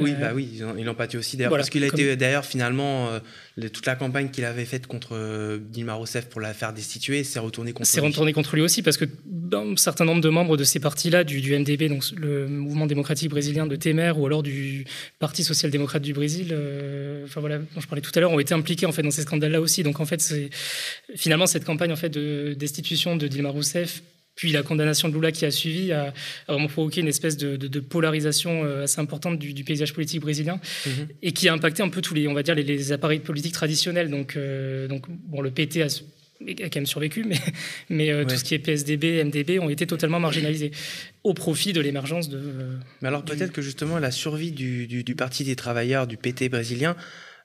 Oui, 0.00 0.14
bah 0.19 0.33
oui, 0.35 0.61
ils 0.78 0.85
l'ont 0.85 0.95
pâti 0.95 1.17
aussi 1.17 1.37
d'ailleurs. 1.37 1.52
parce 1.52 1.71
qu'il 1.71 1.85
a 1.85 1.87
été 1.87 2.17
d'ailleurs 2.17 2.45
finalement, 2.45 3.09
euh, 3.09 3.69
toute 3.69 3.87
la 3.87 3.97
campagne 3.97 4.31
qu'il 4.31 4.45
avait 4.45 4.64
faite 4.64 4.87
contre 4.87 5.11
euh, 5.12 5.59
Dilma 5.61 5.95
Rousseff 5.95 6.26
pour 6.26 6.40
la 6.40 6.55
faire 6.55 6.73
destituer 6.73 7.25
s'est 7.25 7.38
retournée 7.38 7.73
contre 7.73 7.88
lui. 7.88 7.93
C'est 7.93 8.00
retourné 8.00 8.33
contre 8.33 8.57
lui 8.57 8.62
aussi 8.62 8.83
parce 8.83 8.97
que 8.97 9.05
un 9.52 9.76
certain 9.76 10.05
nombre 10.05 10.21
de 10.21 10.28
membres 10.28 10.57
de 10.57 10.64
ces 10.64 10.81
partis-là, 10.81 11.25
du, 11.25 11.40
MDB, 11.57 11.88
donc 11.88 12.05
le 12.17 12.47
mouvement 12.47 12.87
démocratique 12.87 13.31
brésilien 13.31 13.67
de 13.67 13.76
Temer, 13.76 14.12
ou 14.17 14.26
alors 14.26 14.43
du 14.43 14.85
Parti 15.19 15.45
social-démocrate 15.45 16.02
du 16.02 16.12
Brésil, 16.12 16.49
euh, 16.52 17.25
enfin 17.25 17.40
voilà, 17.40 17.59
dont 17.59 17.81
je 17.81 17.87
parlais 17.87 18.02
tout 18.02 18.12
à 18.14 18.21
l'heure, 18.21 18.33
ont 18.33 18.40
été 18.40 18.55
impliqués 18.55 18.87
en 18.87 18.93
fait 18.93 19.02
dans 19.02 19.11
ces 19.11 19.23
scandales-là 19.23 19.61
aussi. 19.61 19.83
Donc 19.83 20.00
en 20.00 20.07
fait, 20.07 20.21
c'est 20.21 20.50
finalement 21.17 21.47
cette 21.47 21.64
campagne 21.64 21.93
en 21.93 21.97
fait 21.97 22.11
de 22.11 22.55
destitution 22.57 23.17
de 23.17 23.26
Dilma 23.26 23.50
Rousseff 23.50 24.02
puis 24.38 24.52
la 24.52 24.62
condamnation 24.62 25.09
de 25.09 25.14
Lula 25.14 25.33
qui 25.33 25.45
a 25.45 25.50
suivi 25.50 25.90
a, 25.90 26.14
vraiment 26.47 26.68
provoqué 26.68 27.00
une 27.00 27.09
espèce 27.09 27.37
de, 27.37 27.80
polarisation 27.80 28.64
euh, 28.64 28.85
assez 28.85 29.00
importante 29.00 29.37
du, 29.37 29.64
paysage 29.64 29.92
politique 29.92 30.21
brésilien 30.21 30.61
mhm. 30.87 31.09
et 31.23 31.33
qui 31.33 31.49
a 31.49 31.52
impacté 31.52 31.83
un 31.83 31.88
peu 31.88 32.00
tous 32.00 32.14
les, 32.14 32.28
on 32.28 32.35
va 32.35 32.45
dire, 32.45 32.54
les, 32.54 32.92
appareils 32.92 33.18
politiques 33.18 33.54
traditionnels. 33.54 34.11
Donc, 34.11 34.37
euh, 34.37 34.87
donc 34.87 35.07
bon, 35.09 35.40
le 35.40 35.50
PT 35.50 35.78
a, 35.78 35.88
quand 36.38 36.76
même 36.76 36.87
survécu, 36.87 37.25
mais, 37.25 37.37
mais 37.90 38.12
euh, 38.12 38.25
tout 38.25 38.37
ce 38.37 38.45
qui 38.45 38.54
est 38.54 38.61
PSDB, 38.61 39.25
MDB 39.25 39.59
ont 39.59 39.71
été 39.71 39.88
totalement 39.88 40.21
marginalisés 40.21 40.71
au 41.25 41.35
profit 41.35 41.73
de 41.73 41.80
l'émergence 41.80 42.28
de. 42.28 42.40
mais 43.02 43.09
alors 43.09 43.25
peut-être 43.25 43.50
que 43.50 43.61
justement 43.61 43.99
la 43.99 44.12
survie 44.12 44.52
du, 44.52 44.87
du, 44.87 45.14
Parti 45.16 45.42
des 45.42 45.57
travailleurs, 45.57 46.07
du 46.07 46.16
PT 46.16 46.49
brésilien, 46.49 46.95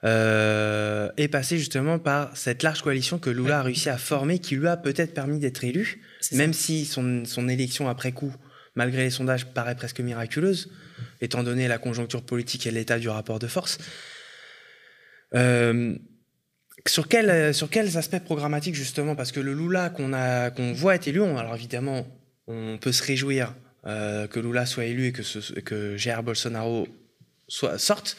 est 0.04 1.28
passée 1.32 1.58
justement 1.58 1.98
par 1.98 2.36
cette 2.36 2.62
large 2.62 2.82
coalition 2.82 3.20
que 3.20 3.30
Lula 3.30 3.60
a 3.60 3.64
réussi 3.64 3.90
à 3.90 3.98
former, 3.98 4.40
qui 4.40 4.56
lui 4.56 4.68
a 4.68 4.78
peut-être 4.78 5.14
permis 5.14 5.40
d'être 5.40 5.64
élu 5.64 6.02
même 6.32 6.54
si 6.54 6.86
son, 6.86 7.26
son, 7.26 7.50
élection 7.50 7.90
après 7.90 8.12
coup, 8.12 8.34
malgré 8.76 9.04
les 9.04 9.10
sondages, 9.10 9.46
paraît 9.46 9.76
presque 9.76 10.00
miraculeuse, 10.00 10.72
étant 11.22 11.44
donné 11.44 11.68
la 11.68 11.78
conjoncture 11.78 12.24
politique 12.24 12.66
et 12.66 12.72
l'état 12.72 13.00
du 13.00 13.10
rapport 13.10 13.40
de 13.40 13.48
force. 13.48 13.78
Euh, 15.36 15.96
sur, 16.88 17.08
quel, 17.08 17.54
sur 17.54 17.70
quels 17.70 17.98
aspects 17.98 18.24
programmatiques 18.24 18.76
justement 18.76 19.16
Parce 19.16 19.32
que 19.32 19.40
le 19.40 19.54
Lula 19.54 19.90
qu'on 19.90 20.12
qu'on 20.56 20.74
voit 20.74 20.96
être 20.96 21.08
élu, 21.08 21.22
alors 21.24 21.56
évidemment, 21.56 22.06
on 22.48 22.78
peut 22.78 22.92
se 22.92 23.04
réjouir 23.04 23.56
euh, 23.86 24.28
que 24.28 24.40
Lula 24.40 24.66
soit 24.66 24.86
élu 24.86 25.08
et 25.08 25.12
que, 25.12 25.24
ce, 25.24 25.60
que 25.60 25.98
Jair 25.98 26.24
Bolsonaro 26.24 26.88
soit, 27.48 27.78
sorte, 27.78 28.18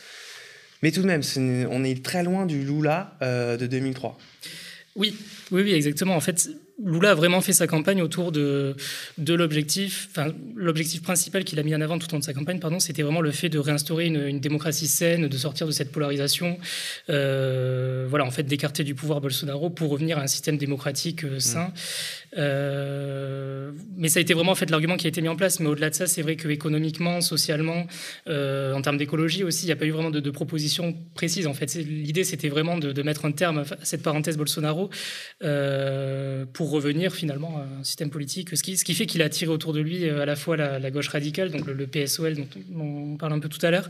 mais 0.84 0.92
tout 0.92 1.00
de 1.00 1.06
même, 1.06 1.22
on 1.70 1.82
est 1.82 2.04
très 2.04 2.22
loin 2.22 2.44
du 2.44 2.62
Lula 2.62 3.16
euh, 3.22 3.56
de 3.56 3.66
2003. 3.66 4.18
Oui, 4.96 5.16
oui, 5.50 5.72
exactement. 5.72 6.20
Lula 6.82 7.12
a 7.12 7.14
vraiment 7.14 7.40
fait 7.40 7.52
sa 7.52 7.68
campagne 7.68 8.02
autour 8.02 8.32
de, 8.32 8.74
de 9.18 9.34
l'objectif, 9.34 10.08
enfin, 10.10 10.34
l'objectif 10.56 11.02
principal 11.02 11.44
qu'il 11.44 11.58
a 11.60 11.62
mis 11.62 11.74
en 11.74 11.80
avant 11.80 11.98
tout 11.98 12.08
au 12.08 12.12
long 12.12 12.18
de 12.18 12.24
sa 12.24 12.34
campagne, 12.34 12.58
pardon, 12.58 12.80
c'était 12.80 13.02
vraiment 13.02 13.20
le 13.20 13.30
fait 13.30 13.48
de 13.48 13.60
réinstaurer 13.60 14.06
une, 14.06 14.40
démocratie 14.40 14.88
saine, 14.88 15.28
de 15.28 15.36
sortir 15.36 15.68
de 15.68 15.72
cette 15.72 15.92
polarisation, 15.92 16.58
euh, 17.10 18.06
voilà, 18.08 18.24
en 18.24 18.30
fait, 18.32 18.42
d'écarter 18.42 18.82
du 18.82 18.94
pouvoir 18.94 19.20
Bolsonaro 19.20 19.70
pour 19.70 19.90
revenir 19.90 20.18
à 20.18 20.22
un 20.22 20.26
système 20.26 20.58
démocratique 20.58 21.24
euh, 21.24 21.38
sain. 21.38 21.72
Euh, 22.36 23.70
mais 23.96 24.08
ça 24.08 24.18
a 24.18 24.22
été 24.22 24.34
vraiment 24.34 24.52
en 24.52 24.56
fait 24.56 24.68
l'argument 24.68 24.96
qui 24.96 25.06
a 25.06 25.08
été 25.08 25.22
mis 25.22 25.28
en 25.28 25.36
place. 25.36 25.60
Mais 25.60 25.68
au-delà 25.68 25.90
de 25.90 25.94
ça, 25.94 26.08
c'est 26.08 26.22
vrai 26.22 26.34
que 26.34 26.48
économiquement, 26.48 27.20
socialement, 27.20 27.86
en 28.26 28.82
termes 28.82 28.98
d'écologie 28.98 29.44
aussi, 29.44 29.64
il 29.64 29.66
n'y 29.66 29.72
a 29.72 29.76
pas 29.76 29.84
eu 29.84 29.92
vraiment 29.92 30.10
de, 30.10 30.18
de 30.18 30.30
propositions 30.30 30.96
précises. 31.14 31.46
En 31.46 31.54
fait, 31.54 31.72
l'idée, 31.74 32.24
c'était 32.24 32.48
vraiment 32.48 32.76
de, 32.78 32.90
de, 32.90 33.02
mettre 33.02 33.24
un 33.24 33.32
terme 33.32 33.58
à 33.58 33.64
cette 33.84 34.02
parenthèse 34.02 34.36
Bolsonaro 34.36 34.90
pour 36.52 36.63
revenir 36.70 37.12
finalement 37.12 37.58
à 37.58 37.80
un 37.80 37.84
système 37.84 38.10
politique, 38.10 38.56
ce 38.56 38.62
qui, 38.62 38.76
ce 38.76 38.84
qui 38.84 38.94
fait 38.94 39.06
qu'il 39.06 39.22
a 39.22 39.26
attiré 39.26 39.50
autour 39.50 39.72
de 39.72 39.80
lui 39.80 40.08
euh, 40.08 40.22
à 40.22 40.26
la 40.26 40.36
fois 40.36 40.56
la, 40.56 40.90
gauche 40.90 41.08
radicale, 41.08 41.50
donc 41.50 41.66
le, 41.66 41.86
PSOL 41.86 42.34
dont 42.34 42.46
on, 42.78 43.16
parle 43.16 43.32
un 43.32 43.38
peu 43.38 43.48
tout 43.48 43.64
à 43.64 43.70
l'heure, 43.70 43.88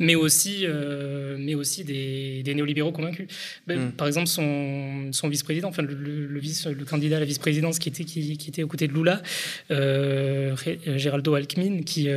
mais 0.00 0.14
aussi, 0.14 0.60
euh, 0.62 1.36
mais 1.38 1.54
aussi 1.54 1.84
des, 1.84 2.42
néolibéraux 2.54 2.92
convaincus. 2.92 3.28
Ben, 3.66 3.78
hmm. 3.78 3.92
Par 3.92 4.06
exemple, 4.06 4.28
son, 4.28 5.12
son 5.12 5.28
vice-président, 5.28 5.68
enfin 5.68 5.82
le, 5.82 6.38
vice, 6.38 6.66
le 6.66 6.84
candidat 6.84 7.16
à 7.16 7.20
la 7.20 7.26
vice-présidence 7.26 7.78
qui 7.78 7.88
était, 7.88 8.04
qui, 8.04 8.32
était 8.32 8.62
aux 8.62 8.68
côtés 8.68 8.88
de 8.88 8.92
Lula, 8.92 9.22
euh, 9.70 10.56
Geraldo 10.96 11.34
Alckmin, 11.34 11.82
qui, 11.82 12.08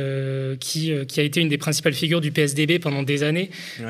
qui, 0.60 0.92
qui, 1.06 1.20
a 1.20 1.22
été 1.22 1.40
une 1.40 1.48
des 1.48 1.58
principales 1.58 1.94
figures 1.94 2.20
du 2.20 2.32
PSDB 2.32 2.78
pendant 2.78 3.02
des 3.02 3.22
années, 3.22 3.50
qui 3.76 3.82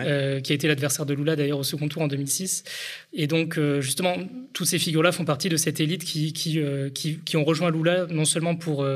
a 0.52 0.54
été 0.54 0.66
l'adversaire 0.68 1.06
de 1.06 1.14
Lula 1.14 1.36
d'ailleurs 1.36 1.58
au 1.58 1.64
second 1.64 1.88
tour 1.88 2.02
en 2.02 2.08
2006. 2.08 2.64
Et 3.12 3.26
donc, 3.26 3.58
justement, 3.80 4.16
toutes 4.52 4.66
ces 4.66 4.78
figures-là 4.78 5.12
font 5.12 5.24
partie 5.24 5.48
de 5.48 5.56
cette 5.56 5.80
élite 5.80 6.04
qui, 6.10 6.32
qui, 6.92 7.18
qui, 7.24 7.36
ont 7.36 7.44
rejoint 7.44 7.70
Lula 7.70 8.06
non 8.10 8.24
seulement 8.24 8.54
pour 8.54 8.86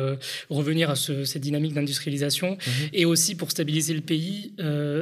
revenir 0.50 0.90
à 0.90 0.96
cette 0.96 1.40
dynamique 1.40 1.74
d'industrialisation, 1.74 2.52
mhm. 2.52 2.88
et 2.92 3.04
aussi 3.04 3.34
pour 3.34 3.50
stabiliser 3.50 3.94
le 3.94 4.00
pays 4.00 4.52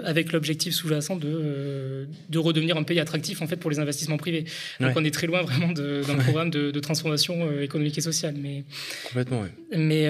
avec 0.05 0.33
l'objectif 0.33 0.75
sous-jacent 0.75 1.17
de, 1.17 2.07
de 2.29 2.39
redevenir 2.39 2.77
un 2.77 2.83
pays 2.83 3.01
attractif 3.01 3.43
en 3.43 3.47
fait 3.47 3.57
pour 3.57 3.71
les 3.71 3.79
investissements 3.79 4.17
privés. 4.17 4.45
Donc 4.81 4.93
on 4.97 5.05
est 5.05 5.15
très 5.15 5.27
loin 5.27 5.43
vraiment 5.43 5.73
d'un 5.73 6.17
programme 6.19 6.51
de, 6.51 6.71
de 6.71 6.81
transformation 6.81 7.61
économique 7.61 7.99
et 7.99 8.03
sociale. 8.03 8.35
Mais, 8.39 8.65
Complètement, 9.07 9.45
Mais 9.77 10.07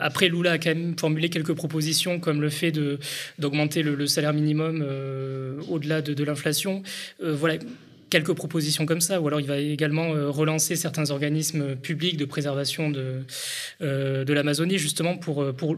après, 0.00 0.28
Lula 0.28 0.52
a 0.52 0.58
quand 0.58 0.70
même 0.70 0.98
formulé 0.98 1.28
quelques 1.28 1.54
propositions 1.54 2.20
comme 2.20 2.40
le 2.40 2.50
fait 2.50 2.72
d'augmenter 3.38 3.82
le, 3.82 3.94
le, 3.94 4.06
salaire 4.06 4.32
minimum 4.32 4.84
au-delà 5.68 6.02
de, 6.02 6.14
de 6.14 6.24
l'inflation. 6.24 6.82
voilà 7.20 7.58
quelques 8.10 8.32
propositions 8.32 8.86
comme 8.86 9.00
ça, 9.00 9.20
ou 9.20 9.26
alors 9.26 9.40
il 9.40 9.46
va 9.46 9.58
également 9.58 10.14
euh, 10.14 10.30
relancer 10.30 10.76
certains 10.76 11.10
organismes 11.10 11.76
publics 11.76 12.16
de 12.16 12.24
préservation 12.24 12.90
de, 12.90 13.24
euh, 13.82 14.24
l'Amazonie, 14.24 14.78
justement 14.78 15.16
pour, 15.16 15.42
euh, 15.42 15.52
pour 15.52 15.76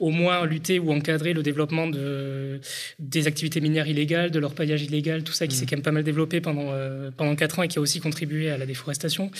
au 0.00 0.10
moins 0.10 0.44
lutter 0.44 0.78
ou 0.78 0.92
encadrer 0.92 1.32
le 1.32 1.42
développement 1.42 1.86
de, 1.86 2.60
des 2.98 3.26
activités 3.26 3.60
minières 3.60 3.86
illégales, 3.86 4.30
de 4.30 4.38
leur 4.38 4.54
paillage 4.54 4.82
illégal, 4.82 5.22
tout 5.22 5.32
ça 5.32 5.46
qui 5.46 5.56
s'est 5.56 5.64
mmh. 5.64 5.68
quand 5.68 5.76
même 5.76 5.82
pas 5.82 5.92
mal 5.92 6.04
développé 6.04 6.40
pendant, 6.40 6.72
pendant 7.16 7.34
4 7.34 7.58
ans 7.58 7.62
et 7.62 7.68
qui 7.68 7.78
a 7.78 7.80
aussi 7.80 8.00
contribué 8.00 8.50
à 8.50 8.58
la 8.58 8.66
déforestation. 8.66 9.30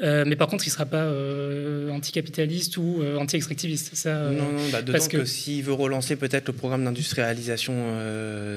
mais 0.00 0.36
par 0.36 0.48
contre, 0.48 0.64
il 0.64 0.68
ne 0.68 0.72
sera 0.72 0.86
pas 0.86 1.10
anticapitaliste 1.90 2.76
ou 2.76 3.02
anti-extractiviste. 3.18 3.94
Ça, 3.94 4.30
non, 4.30 4.52
non, 4.52 4.68
bah, 4.72 4.80
parce 4.86 5.08
que, 5.08 5.18
que 5.18 5.24
s'il 5.24 5.62
veut 5.62 5.72
relancer 5.72 6.16
peut-être 6.16 6.48
le 6.48 6.54
programme 6.54 6.84
d'industrialisation 6.84 7.74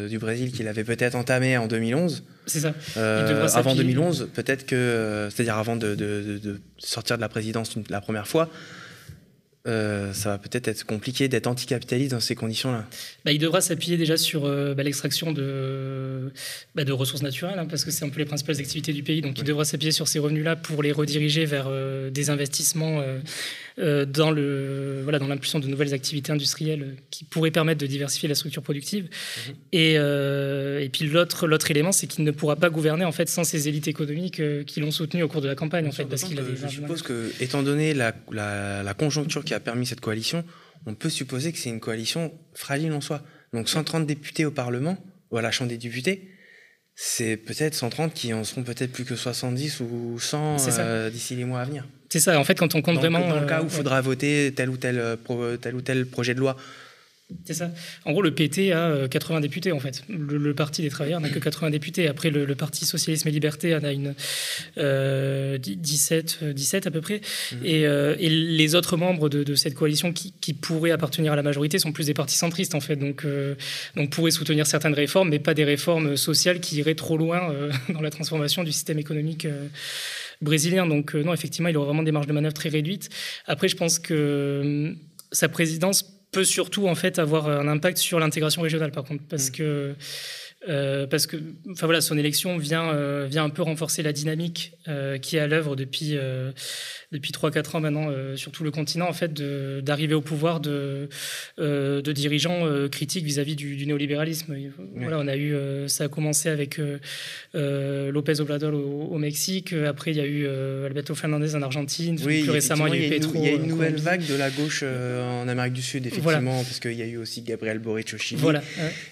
du 0.09 0.19
Brésil 0.19 0.51
qu'il 0.51 0.67
avait 0.67 0.83
peut-être 0.83 1.15
entamé 1.15 1.57
en 1.57 1.67
2011, 1.67 2.23
c'est 2.47 2.61
ça. 2.61 2.73
Euh, 2.95 3.47
avant 3.53 3.75
2011, 3.75 4.29
peut-être 4.33 4.65
que, 4.65 4.75
euh, 4.75 5.29
c'est-à-dire 5.29 5.57
avant 5.57 5.75
de, 5.75 6.59
sortir 6.77 7.17
de 7.17 7.21
la 7.21 7.29
présidence 7.29 7.75
la 7.89 8.01
première 8.01 8.27
fois, 8.27 8.49
euh, 9.67 10.13
ça 10.13 10.29
va 10.29 10.37
peut-être 10.37 10.67
être 10.67 10.85
compliqué 10.85 11.27
d'être 11.27 11.47
anticapitaliste 11.47 12.11
dans 12.11 12.19
ces 12.19 12.35
conditions-là. 12.35 12.85
Bah, 13.25 13.31
il 13.31 13.39
devra 13.39 13.61
s'appuyer 13.61 13.97
déjà 13.97 14.17
sur 14.17 14.43
bah, 14.43 14.83
l'extraction 14.83 15.31
de, 15.31 16.31
bah, 16.75 16.83
de 16.83 16.91
ressources 16.91 17.23
naturelles, 17.23 17.59
hein, 17.59 17.67
parce 17.69 17.83
que 17.83 17.91
c'est 17.91 18.05
un 18.05 18.09
peu 18.09 18.19
les 18.19 18.25
principales 18.25 18.59
activités 18.59 18.93
du 18.93 19.03
pays. 19.03 19.21
Donc 19.21 19.37
il 19.37 19.43
devra 19.43 19.65
s'appuyer 19.65 19.91
sur 19.91 20.07
ces 20.07 20.19
revenus-là 20.19 20.55
pour 20.55 20.83
les 20.83 20.91
rediriger 20.91 21.45
vers 21.45 21.69
des 22.11 22.29
investissements 22.29 23.01
euh, 23.01 23.19
dans 23.77 24.31
le 24.31 25.01
voilà 25.03 25.19
dans 25.19 25.27
l'impulsion 25.27 25.59
de 25.59 25.67
nouvelles 25.67 25.93
activités 25.93 26.31
industrielles 26.31 26.95
qui 27.11 27.23
pourraient 27.23 27.51
permettre 27.51 27.79
de 27.79 27.85
diversifier 27.85 28.27
la 28.27 28.35
structure 28.35 28.63
productive. 28.63 29.05
Mhm. 29.05 29.55
Et, 29.71 29.93
euh, 29.97 30.79
et 30.79 30.89
puis 30.89 31.05
l'autre 31.05 31.47
l'autre 31.47 31.69
élément, 31.69 31.91
c'est 31.91 32.07
qu'il 32.07 32.23
ne 32.23 32.31
pourra 32.31 32.55
pas 32.55 32.69
gouverner 32.69 33.05
en 33.05 33.11
fait 33.11 33.29
sans 33.29 33.43
ces 33.43 33.67
élites 33.67 33.87
économiques 33.87 34.39
euh, 34.39 34.63
qui 34.63 34.79
l'ont 34.79 34.91
soutenu 34.91 35.23
au 35.23 35.27
cours 35.27 35.41
de 35.41 35.47
la 35.47 35.55
campagne 35.55 35.87
en 35.87 35.91
fait 35.91 36.05
parce 36.05 36.23
qu'il 36.23 36.39
a 36.39 36.43
Je 36.43 36.67
suppose 36.67 37.01
que 37.01 37.31
étant 37.39 37.63
donné 37.63 37.93
la, 37.93 38.15
la, 38.31 38.83
la 38.83 38.93
conjoncture 38.93 39.43
qui 39.43 39.53
a 39.53 39.59
permis 39.59 39.85
cette 39.85 40.01
coalition, 40.01 40.43
on 40.85 40.95
peut 40.95 41.09
supposer 41.09 41.51
que 41.51 41.59
c'est 41.59 41.69
une 41.69 41.79
coalition 41.79 42.33
fragile 42.53 42.91
en 42.93 43.01
soi. 43.01 43.21
Donc 43.53 43.69
130 43.69 44.05
députés 44.05 44.45
au 44.45 44.51
Parlement 44.51 44.97
ou 45.31 45.37
à 45.37 45.41
la 45.41 45.51
Chambre 45.51 45.69
des 45.69 45.77
députés, 45.77 46.29
c'est 46.95 47.37
peut-être 47.37 47.75
130 47.75 48.13
qui 48.13 48.33
en 48.33 48.43
seront 48.43 48.63
peut-être 48.63 48.91
plus 48.91 49.05
que 49.05 49.15
70 49.15 49.81
ou 49.81 50.19
100 50.19 51.09
d'ici 51.11 51.35
les 51.35 51.45
mois 51.45 51.61
à 51.61 51.65
venir. 51.65 51.87
C'est 52.09 52.19
ça, 52.19 52.39
en 52.39 52.43
fait, 52.43 52.55
quand 52.55 52.75
on 52.75 52.81
compte 52.81 52.97
vraiment. 52.97 53.19
Dans 53.27 53.39
le 53.39 53.45
cas 53.45 53.59
où 53.61 53.65
il 53.65 53.67
euh, 53.67 53.69
faudra 53.69 54.01
voter 54.01 54.53
tel 54.55 54.69
ou 54.69 54.77
tel, 54.77 54.99
euh, 54.99 55.57
tel 55.57 55.75
ou 55.75 55.81
tel 55.81 56.05
projet 56.05 56.33
de 56.33 56.39
loi. 56.39 56.55
C'est 57.43 57.55
ça. 57.55 57.71
En 58.05 58.13
gros, 58.13 58.21
le 58.21 58.33
PT 58.33 58.71
a 58.71 59.05
80 59.09 59.37
euh, 59.37 59.41
députés, 59.41 59.73
en 59.73 59.81
fait. 59.81 60.05
Le, 60.07 60.53
Parti 60.53 60.81
des 60.81 60.87
travailleurs 60.87 61.19
n'a 61.19 61.27
que 61.27 61.39
80 61.39 61.71
députés. 61.71 62.07
Après, 62.07 62.29
le, 62.29 62.55
Parti 62.55 62.85
socialisme 62.85 63.27
et 63.27 63.31
liberté 63.31 63.75
en 63.75 63.83
a 63.83 63.91
une 63.91 64.15
17, 65.57 66.45
17 66.53 66.87
à 66.87 66.91
peu 66.91 67.01
près. 67.01 67.19
Mhm. 67.51 67.65
Et, 67.65 68.29
les 68.29 68.75
autres 68.75 68.95
membres 68.95 69.27
de, 69.27 69.55
cette 69.55 69.75
coalition 69.75 70.13
qui, 70.13 70.53
pourraient 70.53 70.91
appartenir 70.91 71.33
à 71.33 71.35
la 71.35 71.43
majorité 71.43 71.79
sont 71.79 71.91
plus 71.91 72.05
des 72.05 72.13
partis 72.13 72.37
centristes, 72.37 72.75
en 72.75 72.79
fait. 72.79 72.95
Donc, 72.95 73.25
donc 73.97 74.09
pourraient 74.09 74.31
soutenir 74.31 74.65
certaines 74.65 74.93
réformes, 74.93 75.27
mais 75.27 75.39
pas 75.39 75.53
des 75.53 75.65
réformes 75.65 76.15
sociales 76.15 76.61
qui 76.61 76.77
iraient 76.77 76.95
trop 76.95 77.17
loin 77.17 77.53
dans 77.89 78.01
la 78.01 78.09
transformation 78.09 78.63
du 78.63 78.71
système 78.71 78.99
économique 78.99 79.45
brésilien. 80.41 80.85
Donc 80.85 81.15
euh, 81.15 81.23
non, 81.23 81.33
effectivement, 81.33 81.69
il 81.69 81.77
aura 81.77 81.87
vraiment 81.87 82.03
des 82.03 82.11
marges 82.11 82.27
de 82.27 82.33
manœuvre 82.33 82.53
très 82.53 82.69
réduites. 82.69 83.09
Après, 83.45 83.67
je 83.67 83.75
pense 83.75 83.99
que 83.99 84.13
euh, 84.13 84.93
sa 85.31 85.49
présidence 85.49 86.03
peut 86.31 86.43
surtout 86.43 86.87
en 86.87 86.95
fait 86.95 87.19
avoir 87.19 87.47
un 87.47 87.67
impact 87.67 87.97
sur 87.97 88.19
l'intégration 88.19 88.61
régionale, 88.61 88.91
par 88.91 89.03
contre, 89.03 89.23
parce 89.29 89.49
mmh. 89.49 89.53
que 89.53 89.95
euh, 90.67 91.07
parce 91.07 91.27
que 91.27 91.37
enfin 91.71 91.85
voilà, 91.85 92.01
son 92.01 92.17
élection 92.17 92.57
vient, 92.57 92.93
vient 93.25 93.43
un 93.43 93.49
peu 93.49 93.61
renforcer 93.61 94.03
la 94.03 94.13
dynamique 94.13 94.73
qui 95.21 95.37
est 95.37 95.39
à 95.39 95.47
l'œuvre 95.47 95.75
depuis, 95.75 96.17
depuis 97.11 97.31
3-4 97.31 97.77
ans 97.77 97.79
maintenant 97.79 98.07
euh, 98.09 98.35
sur 98.35 98.51
tout 98.51 98.63
le 98.63 98.71
continent, 98.71 99.07
en 99.07 99.13
fait, 99.13 99.33
d'arriver 99.81 100.13
au 100.13 100.21
pouvoir 100.21 100.59
de, 100.59 101.07
euh, 101.59 102.01
de 102.01 102.11
dirigeants 102.11 102.65
euh, 102.65 102.89
critiques 102.89 103.23
vis-à-vis 103.23 103.55
du, 103.55 103.85
néolibéralisme. 103.85 104.55
Voilà, 104.95 105.19
on 105.19 105.27
a 105.27 105.37
eu, 105.37 105.55
ça 105.87 106.05
a 106.05 106.07
commencé 106.09 106.49
avec 106.49 106.79
Lopez 107.53 108.39
Obrador 108.41 108.73
au, 108.73 109.17
Mexique, 109.17 109.73
après 109.73 110.11
il 110.11 110.17
y 110.17 110.19
a 110.19 110.25
eu 110.25 110.47
Alberto 110.85 111.15
Fernandez 111.15 111.55
en 111.55 111.61
Argentine, 111.61 112.19
plus 112.19 112.49
récemment 112.49 112.87
il 112.87 113.01
y 113.01 113.03
a 113.03 113.07
eu 113.07 113.09
Petro. 113.09 113.33
Il 113.35 113.43
y 113.43 113.47
a 113.47 113.51
une 113.53 113.67
nouvelle 113.67 113.95
vague 113.95 114.25
de 114.25 114.35
la 114.35 114.49
gauche 114.49 114.83
en 114.83 115.47
Amérique 115.47 115.73
du 115.73 115.81
Sud, 115.81 116.05
effectivement, 116.05 116.63
parce 116.63 116.79
qu'il 116.79 116.93
y 116.93 117.01
a 117.01 117.05
eu 117.05 117.17
aussi 117.17 117.41
Gabriel 117.41 117.79
Boric 117.79 118.13
au 118.13 118.17
Chili, 118.17 118.41
voilà, 118.41 118.61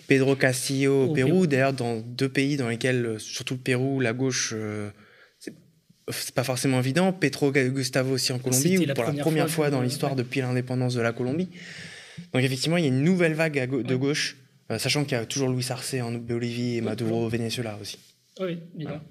Pedro 0.07 0.35
Castillo 0.35 1.05
au, 1.05 1.13
Pérou, 1.13 1.34
d'ailleurs 1.45 1.73
dans 1.73 1.97
deux 1.97 2.29
pays 2.29 2.57
dans 2.57 2.69
lesquels, 2.69 3.15
surtout 3.19 3.55
le 3.55 3.59
Pérou, 3.59 3.99
la 3.99 4.13
gauche 4.13 4.53
c'est 6.11 6.35
pas 6.35 6.43
forcément 6.43 6.79
évident. 6.79 7.13
Petro 7.13 7.51
Gustavo 7.51 8.13
aussi 8.13 8.31
en 8.31 8.39
Colombie, 8.39 8.77
ou 8.77 8.93
pour 8.93 9.03
la 9.03 9.13
première 9.13 9.49
fois, 9.49 9.69
dans 9.69 9.81
l'histoire 9.81 10.15
depuis 10.15 10.41
l'indépendance 10.41 10.93
de 10.93 11.01
la 11.01 11.11
Colombie. 11.11 11.49
Donc 12.33 12.43
effectivement, 12.43 12.77
il 12.77 12.83
y 12.83 12.85
a 12.85 12.89
une 12.89 13.03
nouvelle 13.03 13.33
vague 13.33 13.69
de 13.69 13.95
gauche, 13.95 14.37
euh, 14.71 14.79
sachant 14.79 15.03
qu'il 15.03 15.17
y 15.17 15.21
a 15.21 15.25
toujours 15.25 15.49
Luis 15.49 15.65
Arce 15.69 15.95
en 15.95 16.13
Bolivie 16.13 16.77
et 16.77 16.81
Maduro 16.81 17.25
au 17.25 17.29
Venezuela 17.29 17.77
aussi. 17.81 17.99
Oui, 18.41 18.59
bien. 18.73 19.01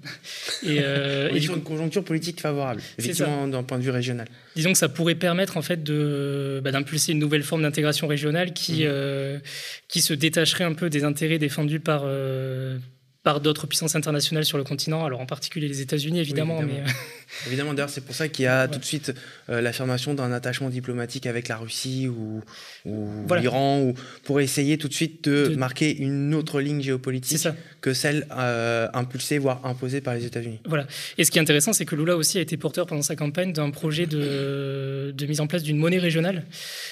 Et, 0.61 0.77
euh, 0.81 1.29
et 1.33 1.43
une 1.43 1.63
conjoncture 1.63 2.03
politique 2.03 2.39
favorable, 2.39 2.81
effectivement, 2.99 3.47
d'un 3.47 3.63
point 3.63 3.79
de 3.79 3.83
vue 3.83 3.89
régional. 3.89 4.27
Disons 4.55 4.71
que 4.71 4.77
ça 4.77 4.87
pourrait 4.87 5.15
permettre 5.15 5.57
en 5.57 5.63
fait 5.63 5.83
de 5.83 6.61
bah, 6.63 6.71
d'impulser 6.71 7.13
une 7.13 7.19
nouvelle 7.19 7.41
forme 7.41 7.63
d'intégration 7.63 8.07
régionale 8.07 8.53
qui 8.53 8.83
mmh. 8.83 8.87
euh, 8.87 9.39
qui 9.87 10.01
se 10.01 10.13
détacherait 10.13 10.63
un 10.63 10.73
peu 10.73 10.91
des 10.91 11.03
intérêts 11.05 11.39
défendus 11.39 11.79
par 11.79 12.03
euh, 12.05 12.77
par 13.25 13.41
d'autres 13.41 13.65
puissances 13.65 13.95
internationales 13.95 14.45
sur 14.45 14.59
le 14.59 14.63
continent, 14.63 15.03
alors 15.03 15.19
en 15.19 15.25
particulier 15.25 15.67
les 15.67 15.81
États-Unis 15.81 16.19
évidemment. 16.19 16.61
évidemment. 16.61 16.83
Mais... 16.85 16.91
Euh, 16.91 16.93
évidemment, 17.47 17.73
d'ailleurs, 17.73 17.89
c'est 17.89 18.05
pour 18.05 18.13
ça 18.13 18.27
qu'il 18.27 18.45
y 18.45 18.47
a 18.47 18.67
tout 18.67 18.77
de 18.77 18.85
suite 18.85 19.15
euh, 19.49 19.61
l'affirmation 19.61 20.13
d'un 20.13 20.31
attachement 20.31 20.69
diplomatique 20.69 21.25
avec 21.25 21.47
la 21.47 21.57
Russie 21.57 22.07
ou, 22.07 22.43
ou 22.85 23.33
l'Iran, 23.33 23.81
ou 23.81 23.95
pour 24.25 24.41
essayer 24.41 24.77
tout 24.77 24.87
de 24.87 24.93
suite 24.93 25.27
de, 25.27 25.55
marquer 25.55 25.97
une 25.97 26.35
autre 26.35 26.61
ligne 26.61 26.83
géopolitique 26.83 27.47
que 27.81 27.95
celle 27.95 28.27
euh, 28.29 28.87
impulsée, 28.93 29.39
voire 29.39 29.65
imposée 29.65 30.01
par 30.01 30.13
les 30.13 30.25
États-Unis. 30.25 30.59
Voilà. 30.67 30.85
Et 31.17 31.23
ce 31.23 31.31
qui 31.31 31.39
est 31.39 31.41
intéressant, 31.41 31.73
c'est 31.73 31.85
que 31.85 31.95
Lula 31.95 32.15
aussi 32.17 32.37
a 32.37 32.41
été 32.41 32.57
porteur 32.57 32.85
pendant 32.85 33.01
sa 33.01 33.15
campagne 33.15 33.53
d'un 33.53 33.71
projet 33.71 34.05
de, 34.05 35.11
de, 35.17 35.25
mise 35.25 35.41
en 35.41 35.47
place 35.47 35.63
d'une 35.63 35.77
monnaie 35.77 35.97
régionale 35.97 36.45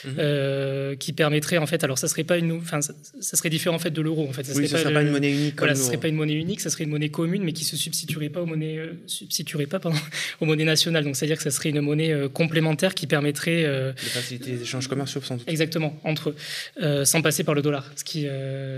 mhm. 0.04 0.98
qui 0.98 1.14
permettrait, 1.14 1.60
en 1.60 1.68
fait, 1.68 1.84
alors 1.84 2.00
ça 2.00 2.08
serait 2.08 2.24
pas 2.24 2.40
une, 2.40 2.54
enfin, 2.54 2.82
ça, 2.82 2.94
serait 3.22 3.52
différent 3.52 3.76
en 3.76 3.80
fait 3.80 3.92
de 3.92 4.02
l'euro, 4.02 4.28
en 4.28 4.34
fait. 4.34 4.44
Ça 4.44 4.54
oui, 4.56 4.68
ça 4.68 4.80
serait 4.80 4.92
pas, 4.92 5.04
une 5.04 5.12
monnaie 5.12 5.32
unique. 5.32 5.60
Voilà, 5.60 5.76
serait 5.76 5.98
pas 5.98 6.08
une 6.08 6.23
monnaie 6.24 6.40
unique, 6.40 6.62
ça 6.62 6.70
serait 6.70 6.86
une 6.86 6.90
monnaie 6.90 7.10
commune, 7.10 7.44
mais 7.44 7.54
qui 7.54 7.66
se 7.66 7.76
substituerait 7.76 8.30
pas 8.30 8.42
aux 8.42 8.46
monnaies, 8.46 8.78
euh, 8.78 8.94
substituerait 9.08 9.66
pas 9.66 9.80
pardon, 9.80 9.98
aux 10.42 10.46
monnaies 10.46 10.64
nationales. 10.66 11.04
Donc, 11.04 11.16
c'est-à-dire 11.16 11.38
que 11.38 11.44
ça 11.44 11.52
serait 11.52 11.70
une 11.70 11.82
monnaie 11.82 12.12
euh, 12.12 12.30
complémentaire 12.30 12.96
qui 12.96 13.08
permettrait 13.08 13.66
euh, 13.66 13.92
de 13.92 14.00
faciliter 14.00 14.52
les 14.52 14.62
échanges 14.62 14.88
commerciaux, 14.88 15.22
sans 15.22 15.36
doute. 15.36 15.50
Exactement, 15.50 16.00
entre 16.04 16.34
eux, 16.82 17.06
sans 17.06 17.22
passer 17.22 17.44
par 17.44 17.56
le 17.56 17.62
dollar. 17.62 17.92
Ce 17.96 18.04
qui, 18.04 18.28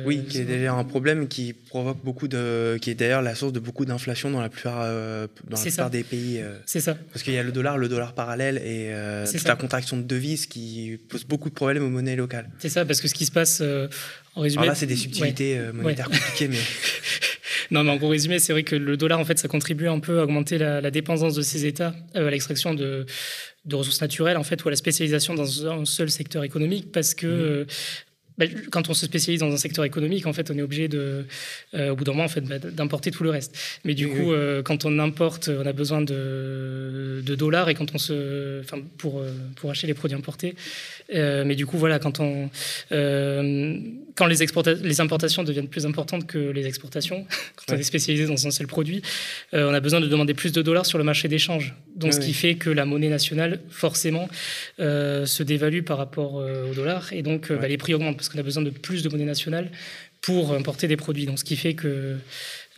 oui, 0.05 0.23
qui 0.27 0.39
est 0.39 0.45
d'ailleurs 0.45 0.77
un 0.77 0.83
problème 0.83 1.27
qui 1.27 1.53
provoque 1.53 2.03
beaucoup 2.03 2.27
de, 2.27 2.77
qui 2.81 2.89
est 2.89 2.95
d'ailleurs 2.95 3.21
la 3.21 3.35
source 3.35 3.53
de 3.53 3.59
beaucoup 3.59 3.85
d'inflation 3.85 4.31
dans 4.31 4.41
la 4.41 4.49
plupart, 4.49 4.85
dans 4.85 5.57
la 5.57 5.57
plupart 5.57 5.89
des 5.89 6.03
pays. 6.03 6.41
c'est 6.65 6.79
ça. 6.79 6.95
Parce 7.11 7.23
qu'il 7.23 7.33
y 7.33 7.37
a 7.37 7.43
le 7.43 7.51
dollar, 7.51 7.77
le 7.77 7.87
dollar 7.87 8.13
parallèle 8.13 8.57
et 8.57 8.91
toute 9.31 9.47
la 9.47 9.55
contraction 9.55 9.97
de 9.97 10.03
devises 10.03 10.45
qui 10.45 10.99
pose 11.09 11.25
beaucoup 11.25 11.49
de 11.49 11.55
problèmes 11.55 11.83
aux 11.83 11.89
monnaies 11.89 12.15
locales. 12.15 12.49
C'est 12.59 12.69
ça, 12.69 12.85
parce 12.85 13.01
que 13.01 13.07
ce 13.07 13.13
qui 13.13 13.25
se 13.25 13.31
passe 13.31 13.61
en 14.35 14.41
résumé. 14.41 14.63
Alors 14.63 14.73
là, 14.73 14.75
c'est 14.75 14.85
des 14.85 14.95
subtilités 14.95 15.59
monétaires 15.73 16.09
compliquées, 16.09 16.47
mais. 16.47 16.57
non, 17.71 17.83
mais 17.83 17.91
en 17.91 17.97
gros 17.97 18.09
résumé, 18.09 18.39
c'est 18.39 18.53
vrai 18.53 18.63
que 18.63 18.75
le 18.75 18.97
dollar, 18.97 19.19
en 19.19 19.25
fait, 19.25 19.39
ça 19.39 19.47
contribue 19.47 19.87
un 19.87 19.99
peu 19.99 20.19
à 20.19 20.23
augmenter 20.23 20.57
la, 20.57 20.91
dépendance 20.91 21.35
de 21.35 21.41
ces 21.41 21.65
États 21.65 21.93
euh, 22.15 22.27
à 22.27 22.31
l'extraction 22.31 22.73
de, 22.73 23.05
ressources 23.71 24.01
naturelles, 24.01 24.37
en 24.37 24.43
fait, 24.43 24.63
ou 24.63 24.67
à 24.67 24.71
la 24.71 24.77
spécialisation 24.77 25.33
dans 25.33 25.67
un 25.67 25.85
seul 25.85 26.09
secteur 26.09 26.43
économique, 26.43 26.91
parce 26.91 27.13
que 27.13 27.27
mmh. 27.27 27.29
euh, 27.29 27.65
bah, 28.37 28.45
quand 28.71 28.89
on 28.89 28.93
se 28.93 29.05
spécialise 29.05 29.39
dans 29.39 29.51
un 29.51 29.57
secteur 29.57 29.85
économique, 29.85 30.25
en 30.25 30.33
fait, 30.33 30.51
on 30.51 30.57
est 30.57 30.61
obligé 30.61 30.87
de, 30.87 31.25
euh, 31.73 31.91
au 31.91 31.95
bout 31.95 32.03
d'un 32.03 32.11
moment, 32.11 32.25
en 32.25 32.29
fait, 32.29 32.41
bah, 32.41 32.59
d'importer 32.59 33.11
tout 33.11 33.23
le 33.23 33.29
reste. 33.29 33.57
Mais 33.85 33.93
du 33.93 34.09
coup, 34.09 34.33
euh, 34.33 34.61
quand 34.61 34.85
on 34.85 34.99
importe, 34.99 35.49
on 35.49 35.65
a 35.65 35.73
besoin 35.73 36.01
de, 36.01 37.21
de, 37.25 37.35
dollars 37.35 37.69
et 37.69 37.75
quand 37.75 37.95
on 37.95 37.97
se, 37.97 38.59
enfin, 38.59 38.77
pour 38.97 39.23
pour 39.55 39.71
acheter 39.71 39.87
les 39.87 39.93
produits 39.93 40.17
importés. 40.17 40.55
Euh, 41.13 41.43
mais 41.45 41.55
du 41.55 41.65
coup, 41.65 41.77
voilà, 41.77 41.99
quand 41.99 42.19
on 42.19 42.49
quand 44.15 44.25
les, 44.27 44.37
les, 44.81 45.01
importations 45.01 45.43
deviennent 45.43 45.67
plus 45.67 45.85
importantes 45.85 46.25
que 46.25 46.37
les 46.37 46.65
exportations, 46.65 47.25
quand 47.55 47.75
on 47.75 47.77
est 47.77 47.83
spécialisé 47.83 48.25
dans 48.25 48.47
un 48.47 48.51
seul 48.51 48.67
produit, 48.67 49.01
on 49.53 49.73
a 49.73 49.79
besoin 49.79 49.99
de 49.99 50.07
demander 50.07 50.33
plus 50.33 50.51
de 50.51 50.61
dollars 50.61 50.85
sur 50.85 50.97
le 50.97 51.03
marché 51.03 51.27
d'échange. 51.27 51.75
Donc, 51.95 52.13
ce 52.13 52.19
qui 52.19 52.33
fait 52.33 52.55
que 52.55 52.69
la 52.69 52.85
monnaie 52.85 53.09
nationale, 53.09 53.61
forcément, 53.69 54.29
se 54.77 55.43
dévalue 55.43 55.81
par 55.81 55.97
rapport 55.97 56.35
au 56.35 56.73
dollar. 56.73 57.11
Et 57.13 57.21
donc, 57.21 57.51
bah, 57.51 57.67
les 57.67 57.77
prix 57.77 57.93
augmentent 57.93 58.15
parce 58.15 58.29
qu'on 58.29 58.39
a 58.39 58.43
besoin 58.43 58.63
de 58.63 58.69
plus 58.69 59.03
de 59.03 59.09
monnaie 59.09 59.25
nationale 59.25 59.71
pour 60.21 60.53
importer 60.53 60.87
des 60.87 60.97
produits. 60.97 61.25
Donc, 61.25 61.39
ce 61.39 61.43
qui 61.43 61.55
fait 61.55 61.73
que 61.73 62.17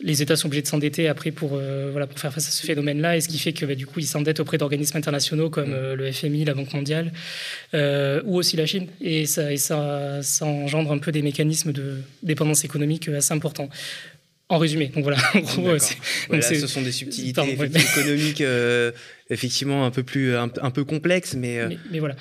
les 0.00 0.22
États 0.22 0.36
sont 0.36 0.46
obligés 0.46 0.62
de 0.62 0.68
s'endetter 0.68 1.08
après 1.08 1.32
pour, 1.32 1.52
euh, 1.54 1.88
voilà, 1.90 2.06
pour 2.06 2.18
faire 2.18 2.32
face 2.32 2.48
à 2.48 2.50
ce 2.50 2.64
phénomène-là, 2.64 3.16
et 3.16 3.20
ce 3.20 3.28
qui 3.28 3.38
fait 3.38 3.52
que 3.52 3.66
bah, 3.66 3.74
du 3.74 3.86
coup, 3.86 3.98
ils 3.98 4.06
s'endettent 4.06 4.40
auprès 4.40 4.58
d'organismes 4.58 4.96
internationaux 4.96 5.50
comme 5.50 5.70
mm. 5.70 5.74
euh, 5.74 5.96
le 5.96 6.12
FMI, 6.12 6.44
la 6.44 6.54
Banque 6.54 6.72
mondiale, 6.72 7.12
euh, 7.74 8.22
ou 8.24 8.36
aussi 8.36 8.56
la 8.56 8.66
Chine, 8.66 8.86
et, 9.00 9.26
ça, 9.26 9.52
et 9.52 9.56
ça, 9.56 10.20
ça, 10.22 10.46
engendre 10.46 10.92
un 10.92 10.98
peu 10.98 11.10
des 11.10 11.22
mécanismes 11.22 11.72
de 11.72 11.96
dépendance 12.22 12.64
économique 12.64 13.08
assez 13.08 13.34
importants. 13.34 13.68
En 14.50 14.56
résumé, 14.56 14.86
donc 14.86 15.02
voilà. 15.02 15.18
En 15.34 15.40
gros, 15.40 15.76
voilà, 16.28 16.42
ce 16.42 16.66
sont 16.66 16.80
des 16.80 16.92
subtilités 16.92 17.42
économiques 17.52 18.42
effectivement 19.28 19.84
un 19.84 19.90
peu 19.90 20.02
plus 20.02 20.34
un, 20.36 20.48
peu 20.48 20.84
complexes, 20.84 21.34
mais, 21.34 21.60
mais 21.90 21.98
voilà. 21.98 22.16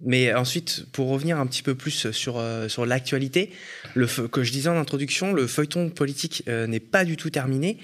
Mais 0.00 0.32
ensuite, 0.32 0.86
pour 0.92 1.08
revenir 1.08 1.40
un 1.40 1.46
petit 1.46 1.62
peu 1.62 1.74
plus 1.74 2.12
sur, 2.12 2.38
euh, 2.38 2.68
sur 2.68 2.86
l'actualité, 2.86 3.50
le 3.94 4.06
que 4.28 4.44
je 4.44 4.52
disais 4.52 4.68
en 4.68 4.76
introduction, 4.76 5.32
le 5.32 5.46
feuilleton 5.48 5.90
politique 5.90 6.44
euh, 6.48 6.68
n'est 6.68 6.80
pas 6.80 7.04
du 7.04 7.16
tout 7.16 7.30
terminé. 7.30 7.78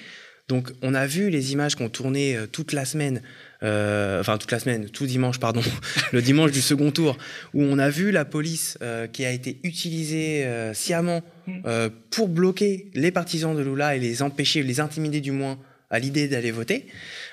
Donc, 0.47 0.71
on 0.83 0.95
a 0.95 1.07
vu 1.07 1.31
les 1.31 1.53
images 1.53 1.75
qu'on 1.75 1.89
tournait 1.89 2.37
euh, 2.37 2.47
toute 2.47 2.73
la 2.73 2.85
semaine, 2.85 3.23
enfin 3.63 4.37
toute 4.37 4.53
la 4.53 4.59
semaine, 4.59 4.91
tout 4.91 5.07
dimanche, 5.07 5.41
pardon, 5.41 5.63
le 6.13 6.23
dimanche 6.23 6.53
du 6.53 6.61
second 6.61 6.93
tour, 6.93 7.17
où 7.55 7.63
on 7.63 7.79
a 7.79 7.89
vu 7.89 8.13
la 8.13 8.27
police 8.27 8.79
qui 9.15 9.25
a 9.25 9.31
été 9.31 9.59
utilisée 9.63 10.47
sciemment 10.75 11.23
mm. 11.47 11.89
pour 12.11 12.29
bloquer 12.29 12.91
les 12.93 13.11
partisans 13.11 13.57
de 13.57 13.63
Lula 13.63 13.97
et 13.97 14.01
les 14.01 14.21
empêcher, 14.21 14.63
les 14.63 14.81
intimider 14.81 15.23
du 15.23 15.33
moins 15.33 15.59
à 15.89 15.99
l'idée 15.99 16.29
d'aller 16.29 16.51
voter. 16.51 16.89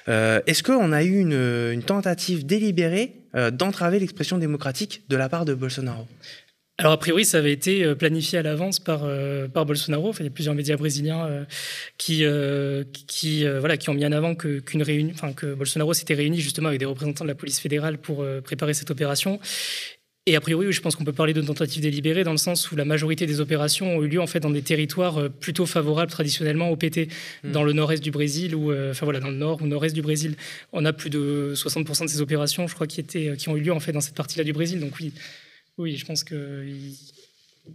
Est-ce 0.07 0.63
qu'on 0.63 0.93
a 0.93 1.03
eu 1.03 1.19
une, 1.19 1.83
tentative 1.83 2.45
délibérée 2.45 3.20
euh, 3.20 3.20
d'entraver 3.33 3.99
l'expression 3.99 4.37
démocratique 4.37 5.03
de 5.07 5.15
la 5.15 5.29
part 5.29 5.45
de 5.45 5.53
Bolsonaro 5.53 6.07
alors, 6.81 6.93
a 6.93 6.97
priori, 6.97 7.25
ça 7.25 7.37
avait 7.37 7.51
été 7.51 7.83
euh, 7.83 7.93
planifié 7.93 8.39
à 8.39 8.41
l'avance 8.41 8.79
par, 8.79 9.01
euh, 9.03 9.47
par 9.47 9.67
Bolsonaro. 9.67 10.13
Il 10.19 10.23
y 10.23 10.27
a 10.27 10.31
plusieurs 10.31 10.55
médias 10.55 10.77
brésiliens 10.77 11.45
qui, 11.99 12.25
qui, 13.07 13.45
voilà, 13.45 13.77
qui 13.77 13.89
ont 13.91 13.93
mis 13.93 14.03
en 14.03 14.11
avant 14.11 14.33
que, 14.33 14.59
que 14.59 15.53
Bolsonaro 15.53 15.93
s'était 15.93 16.15
réuni 16.15 16.39
justement 16.39 16.69
avec 16.69 16.79
des 16.79 16.85
représentants 16.85 17.23
de 17.23 17.29
la 17.29 17.35
police 17.35 17.59
fédérale 17.59 17.99
pour 17.99 18.25
préparer 18.43 18.73
cette 18.73 18.89
opération. 18.89 19.39
Et 20.27 20.35
a 20.35 20.41
priori, 20.41 20.71
je 20.71 20.81
pense 20.81 20.95
qu'on 20.95 21.03
peut 21.03 21.13
parler 21.13 21.33
de 21.33 21.41
tentative 21.41 21.81
délibérée 21.81 22.23
dans 22.23 22.31
le 22.31 22.37
sens 22.37 22.71
où 22.71 22.75
la 22.75 22.85
majorité 22.85 23.25
des 23.25 23.39
opérations 23.39 23.97
ont 23.97 24.03
eu 24.03 24.07
lieu 24.07 24.21
en 24.21 24.27
fait 24.27 24.39
dans 24.39 24.51
des 24.51 24.61
territoires 24.61 25.17
euh, 25.17 25.29
plutôt 25.29 25.65
favorables 25.65 26.11
traditionnellement 26.11 26.69
au 26.69 26.75
PT, 26.75 27.09
hmm. 27.43 27.51
dans 27.51 27.63
le 27.63 27.73
nord-est 27.73 28.03
du 28.03 28.11
Brésil 28.11 28.53
ou 28.53 28.71
euh, 28.71 28.91
enfin 28.91 29.07
voilà 29.07 29.19
dans 29.19 29.29
le 29.29 29.35
nord 29.35 29.63
ou 29.63 29.67
nord-est 29.67 29.95
du 29.95 30.03
Brésil. 30.03 30.35
On 30.73 30.85
a 30.85 30.93
plus 30.93 31.09
de 31.09 31.53
60% 31.55 32.03
de 32.03 32.07
ces 32.07 32.21
opérations, 32.21 32.67
je 32.67 32.75
crois, 32.75 32.85
qui 32.85 32.99
étaient 32.99 33.29
euh, 33.29 33.35
qui 33.35 33.49
ont 33.49 33.57
eu 33.57 33.61
lieu 33.61 33.73
en 33.73 33.79
fait 33.79 33.93
dans 33.93 34.01
cette 34.01 34.13
partie-là 34.13 34.43
du 34.43 34.53
Brésil. 34.53 34.79
Donc 34.79 34.93
oui, 34.99 35.11
oui, 35.79 35.97
je 35.97 36.05
pense 36.05 36.23
que 36.23 36.67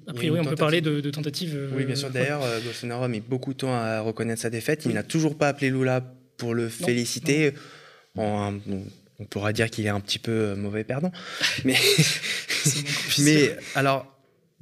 a 0.06 0.12
priori, 0.12 0.38
on 0.38 0.44
peut 0.44 0.54
parler 0.54 0.80
de, 0.80 1.00
tentative. 1.10 1.70
oui, 1.74 1.84
bien 1.84 1.96
sûr. 1.96 2.10
D'ailleurs, 2.10 2.42
Bolsonaro 2.64 3.04
a 3.04 3.08
mis 3.08 3.20
beaucoup 3.20 3.54
de 3.54 3.58
temps 3.58 3.74
à 3.74 4.00
reconnaître 4.00 4.42
sa 4.42 4.50
défaite. 4.50 4.84
Il 4.84 4.92
n'a 4.92 5.02
toujours 5.02 5.36
pas 5.36 5.48
appelé 5.48 5.70
Lula 5.70 6.14
pour 6.36 6.54
le 6.54 6.68
féliciter. 6.68 7.54
En, 8.16 8.54
on 9.18 9.24
pourra 9.24 9.52
dire 9.52 9.70
qu'il 9.70 9.86
est 9.86 9.90
un 9.90 10.00
petit 10.00 10.18
peu 10.18 10.32
euh, 10.32 10.56
mauvais 10.56 10.84
perdant. 10.84 11.12
Mais, 11.64 11.76
mais 13.18 13.56
alors, 13.74 14.06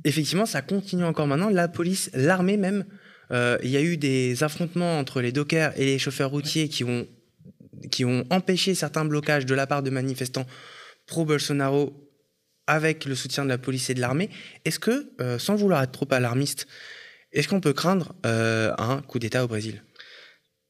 effectivement, 0.04 0.46
ça 0.46 0.62
continue 0.62 1.04
encore 1.04 1.26
maintenant. 1.26 1.48
La 1.48 1.68
police, 1.68 2.10
l'armée 2.14 2.56
même, 2.56 2.84
euh, 3.30 3.58
il 3.62 3.70
y 3.70 3.76
a 3.76 3.82
eu 3.82 3.96
des 3.96 4.42
affrontements 4.42 4.98
entre 4.98 5.20
les 5.20 5.32
dockers 5.32 5.72
et 5.78 5.84
les 5.84 5.98
chauffeurs 5.98 6.30
routiers 6.30 6.68
qui 6.68 6.84
ont, 6.84 7.06
qui 7.90 8.04
ont 8.04 8.24
empêché 8.30 8.74
certains 8.74 9.04
blocages 9.04 9.46
de 9.46 9.54
la 9.54 9.66
part 9.66 9.82
de 9.82 9.90
manifestants 9.90 10.46
pro-Bolsonaro 11.06 12.00
avec 12.66 13.04
le 13.04 13.14
soutien 13.14 13.44
de 13.44 13.48
la 13.48 13.58
police 13.58 13.90
et 13.90 13.94
de 13.94 14.00
l'armée. 14.00 14.30
Est-ce 14.64 14.78
que, 14.78 15.12
euh, 15.20 15.38
sans 15.38 15.56
vouloir 15.56 15.82
être 15.82 15.92
trop 15.92 16.08
alarmiste, 16.10 16.66
est-ce 17.32 17.48
qu'on 17.48 17.60
peut 17.60 17.72
craindre 17.72 18.14
un 18.22 19.02
coup 19.02 19.18
d'État 19.18 19.44
au 19.44 19.48
Brésil? 19.48 19.82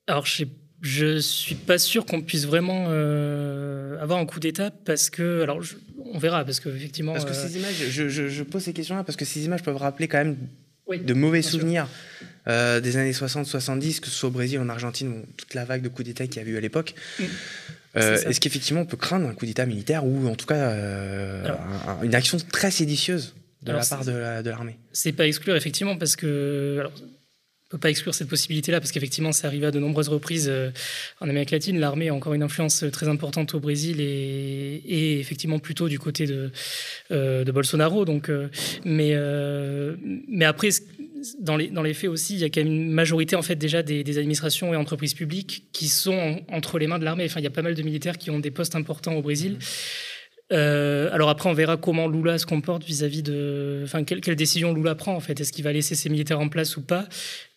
Alors, 0.06 0.24
je 0.24 0.36
sais 0.36 0.48
je 0.84 1.18
suis 1.18 1.54
pas 1.54 1.78
sûr 1.78 2.04
qu'on 2.04 2.20
puisse 2.20 2.44
vraiment 2.44 2.88
euh, 2.88 3.98
avoir 4.00 4.18
un 4.18 4.26
coup 4.26 4.38
d'État 4.38 4.70
parce 4.70 5.08
que, 5.08 5.40
alors, 5.40 5.62
on 6.12 6.18
verra 6.18 6.44
parce 6.44 6.60
que 6.60 6.68
effectivement. 6.68 7.14
Parce 7.14 7.24
que 7.24 7.30
euh, 7.30 7.48
ces 7.48 7.56
images, 7.56 7.74
je, 7.88 8.42
pose 8.42 8.64
ces 8.64 8.74
questions-là 8.74 9.02
parce 9.02 9.16
que 9.16 9.24
ces 9.24 9.46
images 9.46 9.62
peuvent 9.62 9.78
rappeler 9.78 10.08
quand 10.08 10.18
même 10.18 10.36
de 10.90 11.14
mauvais 11.14 11.40
souvenirs 11.40 11.88
euh, 12.48 12.80
des 12.80 12.98
années 12.98 13.12
60-70, 13.12 14.00
que 14.00 14.08
ce 14.08 14.12
soit 14.12 14.28
au 14.28 14.32
Brésil, 14.32 14.58
en 14.60 14.68
Argentine, 14.68 15.24
toute 15.38 15.54
la 15.54 15.64
vague 15.64 15.80
de 15.80 15.88
coups 15.88 16.04
d'État 16.04 16.26
qu'il 16.26 16.42
y 16.42 16.44
a 16.44 16.48
eu 16.48 16.58
à 16.58 16.60
l'époque. 16.60 16.94
Mm. 17.18 17.24
Est-ce 17.94 18.40
qu'effectivement 18.40 18.82
on 18.82 18.86
peut 18.86 18.98
craindre 18.98 19.26
un 19.26 19.34
coup 19.34 19.46
d'État 19.46 19.64
militaire 19.64 20.04
ou 20.04 20.28
en 20.28 20.34
tout 20.34 20.46
cas 20.46 20.70
une 22.02 22.14
action 22.14 22.36
très 22.52 22.70
séditieuse 22.70 23.34
de 23.62 23.72
la 23.72 23.86
part 23.86 24.04
de 24.04 24.50
l'armée? 24.50 24.76
C'est 24.92 25.12
pas 25.12 25.26
exclure 25.26 25.56
effectivement 25.56 25.96
parce 25.96 26.14
que 26.14 26.76
alors, 26.80 26.92
peut 27.74 27.80
pas 27.80 27.90
exclure 27.90 28.14
cette 28.14 28.28
possibilité-là 28.28 28.80
parce 28.80 28.92
qu'effectivement, 28.92 29.32
ça 29.32 29.48
arrive 29.48 29.64
à 29.64 29.72
de 29.72 29.80
nombreuses 29.80 30.08
reprises 30.08 30.46
euh, 30.48 30.70
en 31.20 31.28
Amérique 31.28 31.50
latine. 31.50 31.80
L'armée 31.80 32.08
a 32.08 32.14
encore 32.14 32.34
une 32.34 32.44
influence 32.44 32.84
très 32.92 33.08
importante 33.08 33.54
au 33.54 33.60
Brésil 33.60 34.00
et, 34.00 35.18
effectivement 35.18 35.58
plutôt 35.58 35.88
du 35.88 35.98
côté 35.98 36.26
de, 36.26 36.50
euh, 37.10 37.44
Bolsonaro. 37.44 38.04
Donc, 38.04 38.28
euh, 38.28 38.48
mais, 38.84 40.44
après, 40.44 40.68
dans 41.40 41.56
les, 41.56 41.68
dans 41.68 41.82
les 41.82 41.94
faits 41.94 42.10
aussi, 42.10 42.34
il 42.34 42.40
y 42.40 42.44
a 42.44 42.48
quand 42.48 42.62
même 42.62 42.72
une 42.72 42.92
majorité 42.92 43.34
en 43.34 43.42
fait 43.42 43.56
déjà 43.56 43.82
des, 43.82 44.18
administrations 44.18 44.72
et 44.72 44.76
entreprises 44.76 45.14
publiques 45.14 45.64
qui 45.72 45.88
sont 45.88 46.42
entre 46.48 46.78
les 46.78 46.86
mains 46.86 47.00
de 47.00 47.04
l'armée. 47.04 47.24
Enfin, 47.24 47.40
il 47.40 47.44
y 47.44 47.48
a 47.48 47.50
pas 47.50 47.62
mal 47.62 47.74
de 47.74 47.82
militaires 47.82 48.18
qui 48.18 48.30
ont 48.30 48.38
des 48.38 48.52
postes 48.52 48.76
importants 48.76 49.14
au 49.14 49.22
Brésil. 49.22 49.58
Euh, 50.52 51.08
alors 51.12 51.30
après, 51.30 51.48
on 51.48 51.54
verra 51.54 51.76
comment 51.76 52.06
Lula 52.06 52.38
se 52.38 52.46
comporte 52.46 52.84
vis-à-vis 52.84 53.22
de, 53.22 53.82
enfin, 53.84 54.04
quelle, 54.04 54.36
décision 54.36 54.74
Lula 54.74 54.94
prend 54.94 55.14
en 55.14 55.20
fait. 55.20 55.40
Est-ce 55.40 55.52
qu'il 55.52 55.64
va 55.64 55.72
laisser 55.72 55.94
ses 55.94 56.08
militaires 56.08 56.40
en 56.40 56.48
place 56.48 56.76
ou 56.76 56.82
pas? 56.82 57.06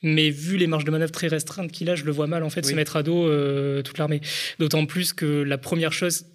Mais 0.04 0.30
vu 0.30 0.58
les 0.58 0.68
marges 0.68 0.86
de 0.86 0.92
manœuvre 0.92 1.12
très 1.12 1.28
restreintes 1.28 1.72
qu'il 1.72 1.90
a, 1.90 1.96
je 1.96 2.06
le 2.06 2.12
vois 2.12 2.28
mal 2.28 2.44
en 2.44 2.50
fait 2.50 2.66
se 2.66 2.74
mettre 2.74 2.96
à 2.96 3.04
dos 3.04 3.28
euh, 3.28 3.82
toute 3.82 3.98
l'armée. 3.98 4.22
D'autant 4.60 4.86
plus 4.86 5.14
que 5.14 5.26
la 5.26 5.58
première 5.58 5.92
chose 5.92 6.26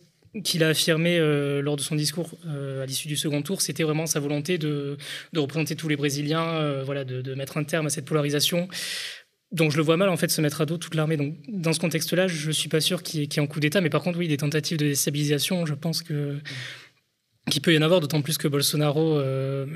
qu'il 0.45 0.65
a 0.65 0.69
affirmé 0.69 1.19
euh, 1.19 1.61
lors 1.61 1.77
de 1.77 1.83
son 1.83 1.95
discours 1.95 2.31
à 2.47 2.87
l'issue 2.87 3.09
du 3.09 3.17
second 3.17 3.43
tour, 3.43 3.61
c'était 3.63 3.83
vraiment 3.83 4.07
sa 4.07 4.21
volonté 4.21 4.59
de, 4.59 4.97
représenter 5.35 5.77
tous 5.77 5.89
les 5.89 5.97
Brésiliens, 5.97 6.83
voilà, 6.85 7.05
de, 7.05 7.23
de, 7.23 7.35
mettre 7.35 7.57
un 7.57 7.65
terme 7.65 7.87
à 7.87 7.91
cette 7.91 8.05
polarisation. 8.05 8.69
Donc 9.53 9.71
je 9.71 9.77
le 9.77 9.83
vois 9.83 9.97
mal 9.97 10.09
en 10.09 10.17
fait 10.17 10.31
se 10.31 10.41
mettre 10.41 10.61
à 10.61 10.67
dos 10.67 10.79
toute 10.79 10.95
l'armée. 10.95 11.17
Donc 11.17 11.35
dans 11.49 11.73
ce 11.73 11.81
contexte-là, 11.81 12.27
je 12.27 12.51
suis 12.51 12.69
pas 12.69 12.81
sûr 12.81 13.03
qu'il 13.03 13.21
y, 13.21 13.25
ait 13.25 13.41
un 13.41 13.47
coup 13.47 13.61
d'État, 13.61 13.81
mais 13.81 13.91
par 13.91 14.03
contre 14.03 14.19
oui, 14.19 14.29
des 14.29 14.39
tentatives 14.39 14.79
de 14.79 14.87
déstabilisation, 14.87 15.67
je 15.67 15.75
pense 15.75 16.03
que 16.03 16.39
qu'il 17.51 17.61
peut 17.61 17.75
y 17.75 17.79
en 17.79 17.83
avoir, 17.83 18.01
d'autant 18.01 18.23
plus 18.23 18.39
que 18.39 18.47
Bolsonaro, 18.47 19.19
euh, 19.19 19.67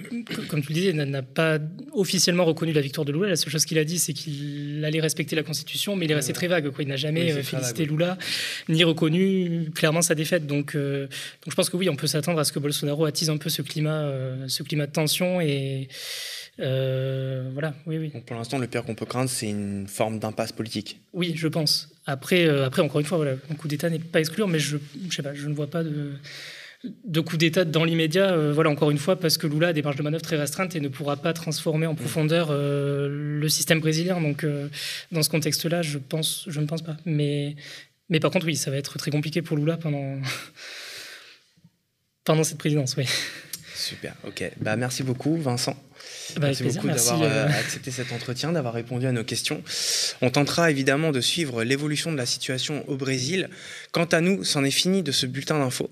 comme 0.49 0.63
tu 0.63 0.69
le 0.69 0.75
disais, 0.75 0.93
n'a 0.93 1.23
pas 1.23 1.59
officiellement 1.93 2.45
reconnu 2.45 2.73
la 2.73 2.81
victoire 2.81 3.05
de 3.05 3.13
Lula. 3.13 3.29
La 3.31 3.37
seule 3.37 3.51
chose 3.51 3.65
qu'il 3.65 3.77
a 3.79 3.85
dit, 3.85 3.99
c'est 3.99 4.13
qu'il 4.13 4.85
allait 4.85 5.01
respecter 5.01 5.35
la 5.35 5.43
Constitution, 5.43 5.97
mais 5.97 6.05
il 6.05 6.13
est 6.13 6.15
resté 6.15 6.33
très 6.33 6.47
vague. 6.47 6.71
Quoi. 6.71 6.85
Il 6.85 6.89
n'a 6.89 6.97
jamais 6.97 7.33
euh, 7.33 7.43
félicité 7.43 7.85
Lula, 7.85 8.19
ni 8.69 8.85
reconnu 8.85 9.71
clairement 9.75 10.01
sa 10.01 10.15
défaite. 10.15 10.47
Donc, 10.47 10.77
euh, 10.77 11.07
donc 11.07 11.51
je 11.51 11.55
pense 11.57 11.69
que 11.69 11.77
oui, 11.77 11.89
on 11.89 11.97
peut 11.97 12.07
s'attendre 12.07 12.39
à 12.39 12.45
ce 12.45 12.53
que 12.53 12.61
Bolsonaro 12.61 13.05
attise 13.05 13.31
un 13.31 13.37
peu 13.37 13.51
ce 13.51 13.63
climat, 13.63 14.13
ce 14.47 14.63
climat 14.63 14.87
de 14.87 14.93
tension 14.93 15.41
et 15.41 15.89
euh, 16.61 17.51
voilà, 17.53 17.75
oui, 17.87 17.99
oui. 17.99 18.13
pour 18.25 18.37
l'instant, 18.37 18.59
le 18.59 18.67
pire 18.67 18.85
qu'on 18.85 18.95
peut 18.95 19.07
craindre, 19.07 19.29
c'est 19.29 19.49
une 19.49 19.87
forme 19.87 20.19
d'impasse 20.19 20.53
politique. 20.53 21.01
Oui, 21.13 21.35
je 21.37 21.49
pense. 21.49 21.91
Après, 22.07 22.47
euh, 22.47 22.67
après 22.67 22.83
encore 22.83 23.01
une 23.01 23.07
fois, 23.07 23.19
voilà, 23.19 23.35
un 23.51 23.55
coup 23.55 23.69
d'État 23.69 23.91
n'est 23.91 23.99
pas 23.99 24.21
exclu, 24.21 24.43
mais 24.47 24.59
je, 24.59 24.79
je, 25.09 25.15
sais 25.15 25.23
pas, 25.23 25.35
je 25.35 25.49
ne 25.49 25.55
vois 25.55 25.67
pas 25.67 25.85
de, 25.85 26.13
de 27.05 27.21
coup 27.21 27.37
d'État 27.37 27.65
dans 27.65 27.85
l'immédiat. 27.85 28.33
Euh, 28.33 28.53
voilà, 28.55 28.71
encore 28.71 28.91
une 28.91 28.99
fois, 28.99 29.19
parce 29.19 29.37
que 29.37 29.47
Lula 29.47 29.69
a 29.69 29.73
des 29.75 29.83
marges 29.83 29.97
de 29.97 30.03
manœuvre 30.03 30.23
très 30.23 30.37
restreintes 30.37 30.75
et 30.77 30.81
ne 30.81 30.89
pourra 30.89 31.17
pas 31.17 31.35
transformer 31.35 31.87
en 31.87 31.93
mm. 31.93 31.97
profondeur 31.97 32.53
le 32.53 33.49
système 33.49 33.81
brésilien. 33.81 34.21
Donc, 34.21 34.47
dans 35.13 35.23
ce 35.23 35.29
contexte-là, 35.29 35.83
je 35.83 35.99
pense, 35.99 36.45
je 36.49 36.61
ne 36.61 36.67
pense 36.67 36.83
pas. 36.83 36.97
Mais, 37.05 37.57
mais 38.09 38.21
par 38.21 38.31
contre, 38.31 38.47
oui, 38.47 38.57
ça 38.57 38.71
va 38.71 38.79
être 38.79 38.97
très 38.97 39.11
compliqué 39.11 39.43
pour 39.43 39.59
Lula 39.59 39.77
pendant 39.77 40.19
pendant 42.25 42.45
cette 42.45 42.59
présidence, 42.59 42.97
oui. 42.97 43.05
Super, 43.77 44.15
ok. 44.27 44.51
Bah, 44.61 44.77
merci 44.77 45.03
beaucoup, 45.03 45.37
Vincent. 45.37 45.77
Bah, 46.37 46.49
merci 46.49 46.63
beaucoup 46.63 46.89
d'avoir 46.89 47.23
euh, 47.23 47.29
euh, 47.29 47.49
accepté 47.49 47.91
cet 47.91 48.11
entretien, 48.11 48.53
d'avoir 48.53 48.73
répondu 48.73 49.07
à 49.07 49.13
nos 49.13 49.23
questions. 49.23 49.63
On 50.23 50.31
tentera 50.31 50.71
évidemment 50.71 51.13
de 51.13 51.21
suivre 51.21 51.63
l'évolution 51.63 52.11
de 52.11 52.17
la 52.17 52.25
situation 52.25 52.89
au 52.89 52.97
Brésil. 52.97 53.51
Quant 53.93 54.07
à 54.07 54.23
nous, 54.23 54.45
c'en 54.45 54.65
est 54.65 54.71
fini 54.71 55.03
de 55.03 55.13
ce 55.13 55.27
bulletin 55.27 55.59
d'infos. 55.59 55.91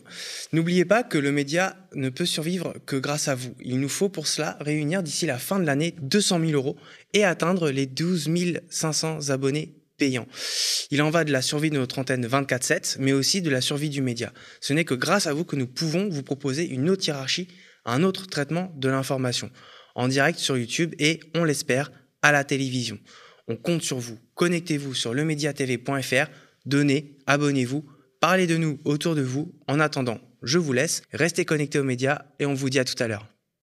N'oubliez 0.53 0.87
pas 0.87 1.03
que 1.03 1.19
le 1.19 1.31
média 1.31 1.77
ne 1.95 2.09
peut 2.09 2.27
survivre 2.27 2.75
que 2.87 2.97
grâce 2.97 3.29
à 3.29 3.35
vous. 3.35 3.55
Il 3.61 3.79
nous 3.81 3.91
faut 3.91 4.09
pour 4.09 4.29
cela 4.29 4.57
réunir 4.61 5.03
d'ici 5.03 5.27
la 5.27 5.39
fin 5.39 5.59
de 5.59 5.67
l'année 5.67 5.95
200 6.01 6.41
000 6.41 6.53
euros 6.53 6.77
et 7.13 7.25
atteindre 7.25 7.71
les 7.71 7.87
12 7.87 8.31
500 8.71 9.29
abonnés 9.29 9.75
payants. 9.99 10.27
Il 10.91 11.03
en 11.03 11.11
va 11.11 11.25
de 11.25 11.33
la 11.33 11.43
survie 11.43 11.71
de 11.71 11.77
notre 11.77 11.99
antenne 11.99 12.27
24-7, 12.27 12.97
mais 12.99 13.13
aussi 13.13 13.43
de 13.43 13.51
la 13.51 13.61
survie 13.61 13.91
du 13.91 14.03
média. 14.03 14.33
Ce 14.61 14.73
n'est 14.73 14.85
que 14.85 14.95
grâce 14.95 15.27
à 15.27 15.33
vous 15.33 15.45
que 15.45 15.57
nous 15.57 15.67
pouvons 15.67 16.09
vous 16.09 16.23
proposer 16.23 16.67
une 16.67 16.91
autre 16.91 17.07
hiérarchie 17.07 17.49
un 17.85 18.03
autre 18.03 18.27
traitement 18.27 18.73
de 18.77 18.89
l'information. 18.89 19.51
en 19.97 20.09
direct 20.09 20.41
sur 20.41 20.57
YouTube 20.57 20.93
et, 20.99 21.21
on 21.37 21.45
l'espère, 21.45 21.93
à 22.21 22.33
la 22.33 22.43
télévision. 22.43 22.99
On 23.47 23.55
compte 23.55 23.83
sur 23.83 23.99
vous. 23.99 24.19
Connectez-vous 24.35 24.93
sur 24.95 25.15
lemediatv.fr, 25.15 26.31
donnez, 26.67 27.19
abonnez-vous, 27.27 27.85
parlez 28.21 28.49
de 28.49 28.57
nous 28.57 28.81
autour 28.85 29.15
de 29.15 29.23
vous. 29.23 29.55
En 29.69 29.79
attendant, 29.79 30.19
je 30.43 30.59
vous 30.59 30.73
laisse, 30.73 31.03
restez 31.13 31.45
connectés 31.45 31.79
aux 31.79 31.85
médias 31.85 32.23
et 32.41 32.47
on 32.47 32.55
vous 32.55 32.71
dit 32.71 32.81
à 32.81 32.85
tout 32.85 33.01
à 33.01 33.07
l'heure. 33.07 33.34